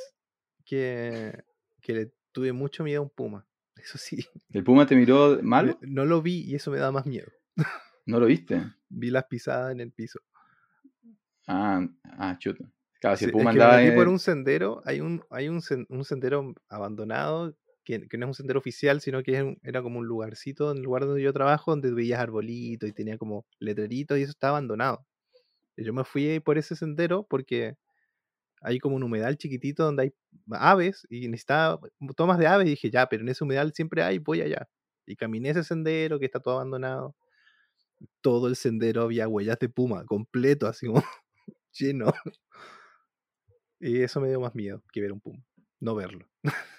[0.64, 1.42] que,
[1.80, 3.46] que le tuve mucho miedo a un puma.
[3.76, 4.24] Eso sí.
[4.50, 7.28] El puma te miró malo, Me- No lo vi y eso me da más miedo.
[8.06, 8.62] no lo viste.
[8.88, 10.20] Vi las pisadas en el piso.
[11.46, 11.86] Ah,
[12.18, 12.64] ah, chuta.
[13.04, 16.04] Claro, si Sí, puma es que por un sendero, hay un, hay un, sen- un
[16.04, 20.06] sendero abandonado que, que no es un sendero oficial, sino que un- era como un
[20.06, 24.22] lugarcito, en el lugar donde yo trabajo, donde veías arbolitos y tenía como letreritos y
[24.22, 25.06] eso estaba abandonado.
[25.76, 27.76] Y yo me fui por ese sendero porque
[28.62, 30.14] hay como un humedal chiquitito donde hay
[30.52, 31.80] aves y necesitaba
[32.16, 34.68] tomas de aves y dije, ya, pero en ese humedal siempre hay, voy allá.
[35.06, 37.16] Y caminé ese sendero que está todo abandonado.
[38.22, 41.02] Todo el sendero había huellas de puma, completo, así como
[41.72, 42.12] lleno.
[43.86, 45.44] Y eso me dio más miedo que ver un puma.
[45.80, 46.26] No verlo.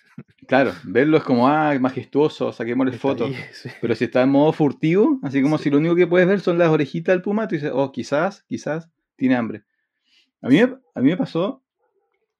[0.47, 3.31] Claro, verlo es como, ah, majestuoso, saquémosle Está fotos.
[3.51, 3.69] sí.
[3.81, 5.65] Pero si está en modo furtivo, así como Sí.
[5.65, 8.43] si lo único que puedes ver son las orejitas del puma, tú dices, oh, quizás,
[8.43, 9.63] quizás tiene hambre.
[10.41, 10.67] A mí, a
[11.01, 11.63] mí me pasó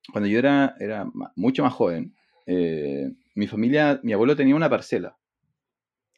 [0.09, 1.05] cuando yo era, era
[1.35, 2.15] mucho más joven.
[2.45, 5.17] eh, mi familia, mi abuelo tenía una parcela.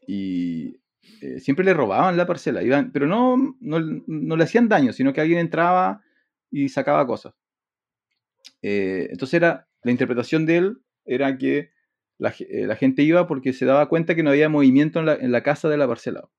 [0.08, 0.78] Y
[1.22, 2.62] eh, siempre le robaban la parcela.
[2.62, 6.04] Iban, pero no, no, no le hacían daño, sino que alguien entraba
[6.52, 7.34] y sacaba cosas.
[8.62, 11.72] Eh, entonces era, la interpretación de él era que
[12.18, 15.16] la, eh, la gente iba porque se daba cuenta que no había movimiento en la,
[15.16, 16.30] en la casa de la parcela.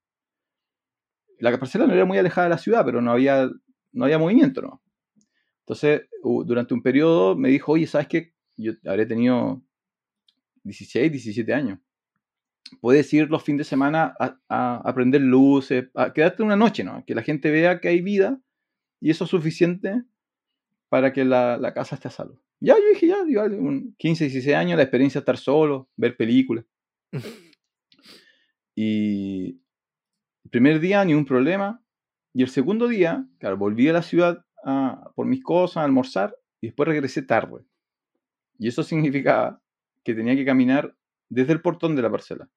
[1.39, 3.49] La parcela no era muy alejada de la ciudad, pero no había,
[3.93, 4.83] no había movimiento, ¿no?
[5.61, 8.35] Entonces, durante un periodo me dijo, oye, ¿sabes qué?
[8.57, 9.63] Yo habré tenido
[10.65, 11.79] 16, 17 años.
[12.81, 17.05] Puedes ir los fines de semana a, a, luces, a quedarte una noche, ¿no?
[17.05, 18.41] Que la gente vea que hay vida
[19.01, 20.03] y eso es suficiente
[20.89, 22.41] para que la, la casa esté a salvo.
[22.61, 26.65] Ya, yo dije, ya, un 15, 16 años, la experiencia de estar solo, ver películas.
[28.81, 29.61] Y
[30.45, 31.83] el primer día, ni un problema.
[32.33, 36.37] Y el segundo día, claro, volví a la ciudad a- por mis cosas, a almorzar,
[36.61, 37.65] y después regresé tarde.
[38.59, 39.61] Y eso significaba
[40.05, 40.97] que tenía que caminar
[41.29, 42.49] desde el portón de la parcela,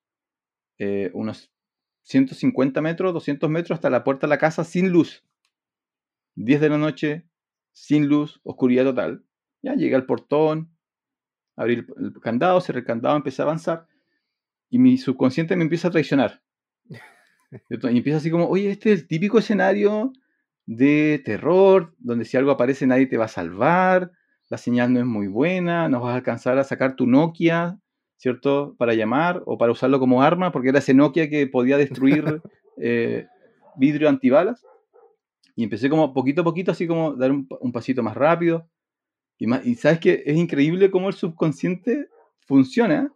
[0.77, 1.51] eh, unos
[2.03, 5.23] 150 metros, 200 metros hasta la puerta de la casa sin luz.
[6.35, 7.25] 10 de la noche,
[7.71, 9.23] sin luz, oscuridad total.
[9.61, 10.75] Ya llegué al portón,
[11.55, 13.87] abrí el, el candado, cerré el candado, empecé a avanzar
[14.71, 16.41] y mi subconsciente me empieza a traicionar.
[17.69, 20.13] Y empieza así como, oye, este es el típico escenario
[20.65, 24.13] de terror, donde si algo aparece nadie te va a salvar,
[24.47, 27.77] la señal no es muy buena, no vas a alcanzar a sacar tu Nokia,
[28.15, 28.73] ¿cierto?
[28.77, 32.41] Para llamar o para usarlo como arma, porque era ese Nokia que podía destruir
[32.77, 33.27] eh,
[33.75, 34.65] vidrio antibalas.
[35.55, 38.69] Y empecé como poquito a poquito, así como dar un, un pasito más rápido.
[39.37, 42.07] Y, más, y sabes que es increíble cómo el subconsciente
[42.47, 43.11] funciona,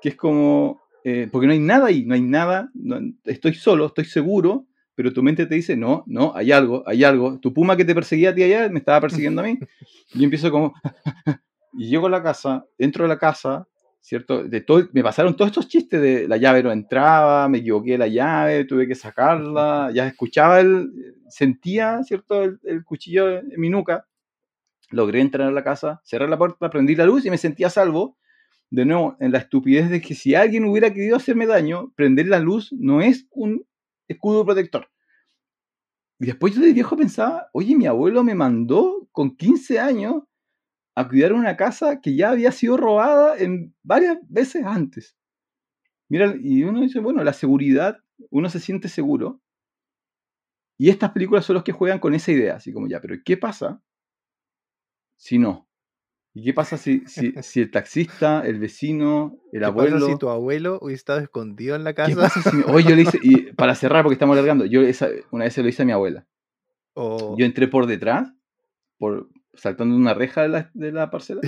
[0.00, 3.86] que es como, eh, porque no hay nada ahí, no hay nada, no- estoy solo,
[3.86, 7.38] estoy seguro, pero tu mente te dice, no, no, hay algo, hay algo.
[7.38, 9.58] Tu puma que te perseguía a ti allá me estaba persiguiendo a mí.
[10.14, 10.74] Y yo empiezo como,
[11.72, 13.66] y llego a la casa, entro a la casa,
[14.02, 14.42] ¿cierto?
[14.42, 17.98] De todo, me pasaron todos estos chistes de la llave no entraba, me equivoqué de
[17.98, 20.90] la llave, tuve que sacarla, ya escuchaba el,
[21.28, 22.42] sentía, ¿cierto?
[22.42, 24.06] El, el cuchillo en mi nuca.
[24.90, 27.70] Logré entrar a la casa, cerrar la puerta, prendí la luz y me sentía a
[27.70, 28.18] salvo.
[28.68, 32.40] De nuevo, en la estupidez de que si alguien hubiera querido hacerme daño, prender la
[32.40, 33.64] luz no es un
[34.08, 34.88] escudo protector.
[36.18, 40.22] Y después yo de viejo pensaba, oye, mi abuelo me mandó con 15 años
[40.94, 45.16] a cuidar una casa que ya había sido robada en varias veces antes.
[46.08, 47.98] Mira, y uno dice, bueno, la seguridad,
[48.30, 49.40] uno se siente seguro.
[50.78, 53.36] Y estas películas son los que juegan con esa idea, así como ya, pero ¿qué
[53.36, 53.80] pasa
[55.16, 55.68] si no?
[56.34, 59.98] ¿Y qué pasa si, si, si el taxista, el vecino, el ¿Qué abuelo...
[60.00, 62.20] pasa si tu abuelo hubiese estado escondido en la ¿Qué casa?
[62.20, 65.10] pasa si mi- Oye, yo le hice, y para cerrar, porque estamos alargando, yo esa-
[65.30, 66.26] una vez se lo hice a mi abuela.
[66.94, 68.32] O Yo entré por detrás,
[68.98, 71.40] por saltando una reja de la, de la parcela.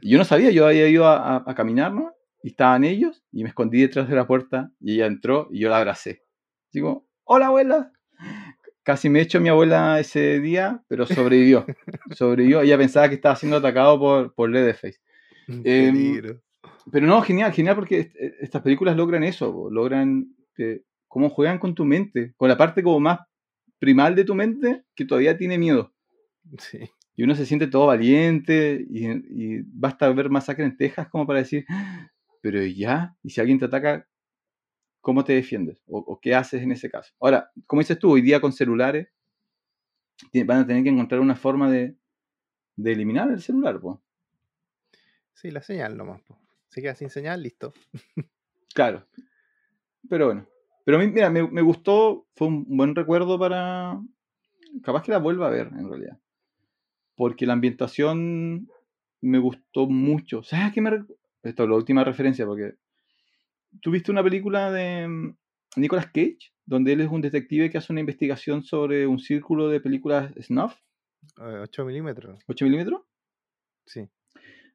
[0.00, 2.12] Y yo no sabía, yo había ido a, a- a caminar, ¿no?
[2.42, 5.68] Y estaban ellos, y me escondí detrás de la puerta, y ella entró, y yo
[5.70, 6.22] la abracé.
[6.72, 7.92] Digo, hola abuela.
[8.82, 11.64] Casi me echo a mi abuela ese día, pero sobrevivió.
[12.14, 12.60] sobrevivió.
[12.60, 14.98] Ella pensaba que estaba siendo atacado por, por Leatherface.
[15.62, 16.40] peligro.
[16.92, 21.58] Pero no, genial, genial porque est- eh, estas películas logran eso, logran que, cómo juegan
[21.58, 23.20] con tu mente, con la parte como más
[23.78, 25.94] primal de tu mente que todavía tiene miedo.
[26.58, 26.78] Sí.
[27.16, 31.40] Y uno se siente todo valiente y, y basta ver masacre en Texas como para
[31.40, 32.10] decir, "Ah,
[32.40, 34.06] pero ¿y ya, y si alguien te ataca,
[35.00, 35.82] ¿cómo te defiendes?
[35.86, 37.12] ¿O, o qué haces en ese caso?
[37.20, 39.08] Ahora, como dices tú, hoy día con celulares
[40.46, 41.96] van a tener que encontrar una forma de,
[42.76, 43.80] de eliminar el celular.
[43.80, 44.02] po.
[45.34, 46.20] Sí, la señal nomás.
[46.22, 46.38] po.
[46.68, 47.72] Se queda sin señal, listo.
[48.74, 49.06] Claro.
[50.08, 50.48] Pero bueno.
[50.84, 54.02] Pero a mí, mira, me, me gustó, fue un buen recuerdo para...
[54.82, 56.18] Capaz que la vuelva a ver, en realidad.
[57.14, 58.68] Porque la ambientación
[59.20, 60.42] me gustó mucho.
[60.42, 61.04] ¿Sabes a qué me...
[61.42, 62.74] Esto es la última referencia, porque...
[63.80, 65.36] ¿Tuviste una película de mm,
[65.76, 66.52] Nicolas Cage?
[66.64, 70.74] Donde él es un detective que hace una investigación sobre un círculo de películas snuff,
[71.36, 72.40] 8 milímetros.
[72.46, 73.02] 8 milímetros.
[73.86, 74.08] Sí.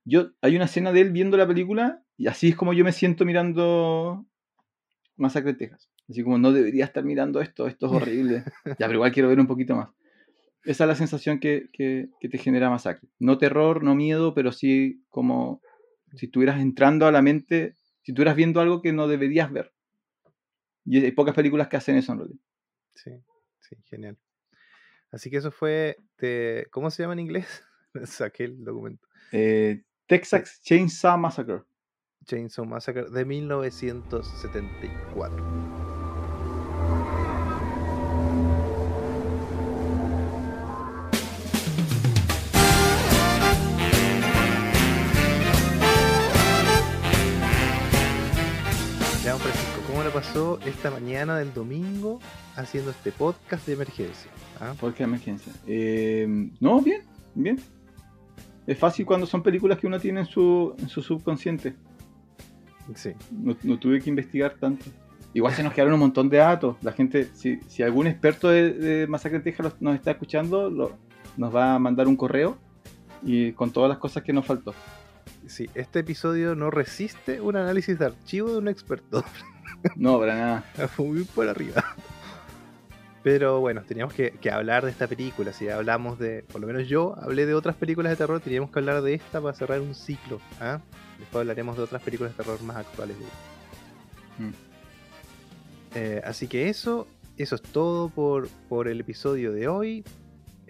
[0.05, 2.91] Yo, hay una escena de él viendo la película y así es como yo me
[2.91, 4.25] siento mirando
[5.15, 5.89] Masacre en Texas.
[6.09, 8.43] Así como no debería estar mirando esto, esto es horrible.
[8.65, 9.89] ya, pero igual quiero ver un poquito más.
[10.63, 13.09] Esa es la sensación que, que- que te genera Masacre.
[13.19, 15.61] No terror, no miedo, pero sí como
[16.15, 19.73] si estuvieras entrando a la mente, si estuvieras viendo algo que no deberías ver.
[20.85, 22.39] Y hay pocas películas que hacen eso en realidad.
[22.95, 23.11] Sí,
[23.59, 24.17] sí, genial.
[25.11, 26.67] Así que eso fue de.
[26.71, 27.63] ¿Cómo se llama en inglés?
[28.05, 29.07] Saqué el documento.
[29.31, 31.61] Eh, Texas Chainsaw Massacre.
[32.25, 35.78] Chainsaw Massacre de 1974.
[50.11, 52.19] Francisco, ¿cómo le pasó esta mañana del domingo
[52.55, 54.29] haciendo este podcast de emergencia?
[54.59, 54.73] ¿Ah?
[54.79, 55.51] ¿Por qué emergencia?
[55.67, 56.27] Eh,
[56.59, 57.01] no, bien,
[57.35, 57.59] bien.
[58.67, 61.75] Es fácil cuando son películas que uno tiene en su, en su subconsciente.
[62.95, 64.85] Sí, No, no tuve que investigar tanto.
[65.33, 66.75] Igual se nos quedaron un montón de datos.
[66.81, 70.91] La gente, si, si algún experto de, de Masacre en Texas nos está escuchando, lo-
[71.37, 72.57] nos va a mandar un correo
[73.23, 74.73] y con todas las cosas que nos faltó.
[75.47, 79.23] Sí, este episodio no resiste un análisis de archivo de un experto.
[79.95, 80.61] No, para nada.
[80.89, 81.81] Fue muy por arriba.
[83.23, 85.53] Pero bueno, teníamos que, que hablar de esta película.
[85.53, 88.79] Si hablamos de, por lo menos yo hablé de otras películas de terror, teníamos que
[88.79, 90.41] hablar de esta para cerrar un ciclo.
[90.59, 90.81] ¿ah?
[91.17, 93.15] Después hablaremos de otras películas de terror más actuales.
[94.37, 94.49] Mm.
[95.95, 97.07] Eh, así que eso,
[97.37, 100.03] eso es todo por, por el episodio de hoy.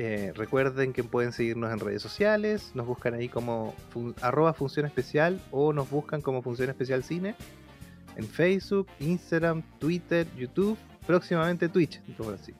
[0.02, 4.86] Eh, recuerden que pueden seguirnos en redes sociales, nos buscan ahí como fun- arroba función
[4.86, 7.36] especial o nos buscan como función especial cine
[8.16, 12.00] en Facebook, Instagram, Twitter, YouTube, próximamente Twitch.
[12.34, 12.54] así.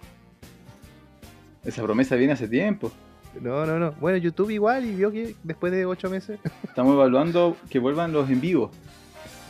[1.64, 2.92] Esa promesa viene hace tiempo.
[3.40, 3.94] No, no, no.
[4.02, 8.30] Bueno, YouTube igual y vio que después de ocho meses Estamos evaluando que vuelvan los
[8.30, 8.70] en vivo.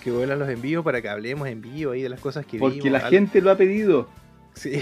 [0.04, 2.82] que vuelan los envíos para que hablemos en vivo ahí de las cosas que Porque
[2.84, 3.02] vimos.
[3.02, 4.08] la gente lo ha pedido.
[4.54, 4.80] Sí,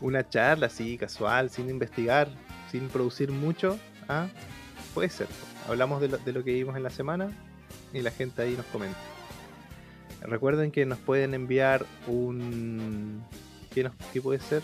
[0.00, 2.28] una charla así, casual, sin investigar,
[2.70, 3.78] sin producir mucho.
[4.08, 4.26] ¿ah?
[4.94, 5.26] Puede ser.
[5.68, 7.30] Hablamos de lo, de lo que vimos en la semana
[7.92, 8.98] y la gente ahí nos comenta.
[10.22, 13.22] Recuerden que nos pueden enviar un...
[13.72, 14.62] ¿Qué, nos- qué puede ser?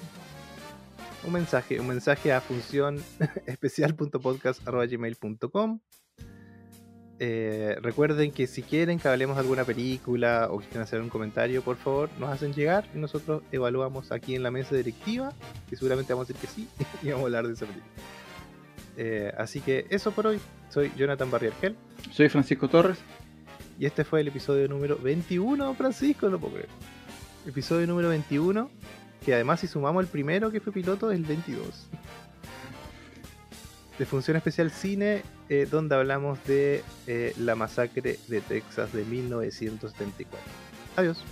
[1.25, 3.01] Un mensaje, un mensaje a función
[3.47, 5.79] especial.podcast.gmail.com
[7.21, 11.63] eh, recuerden que si quieren que hablemos de alguna película o quieren hacer un comentario,
[11.63, 15.33] por favor, nos hacen llegar y nosotros evaluamos aquí en la mesa directiva,
[15.69, 16.69] que seguramente vamos a decir que sí,
[17.03, 17.93] y vamos a hablar de esa película.
[18.97, 20.41] Eh, así que eso por hoy.
[20.71, 21.77] Soy Jonathan Barriargel
[22.11, 22.99] Soy Francisco Torres.
[23.79, 26.69] y este fue el episodio número 21, Francisco, no puedo creer.
[27.47, 28.71] Episodio número 21,
[29.25, 31.89] que además si sumamos el primero que fue piloto es el 22.
[33.99, 40.39] De Función Especial Cine, eh, donde hablamos de eh, la masacre de Texas de 1974.
[40.97, 41.23] Adiós.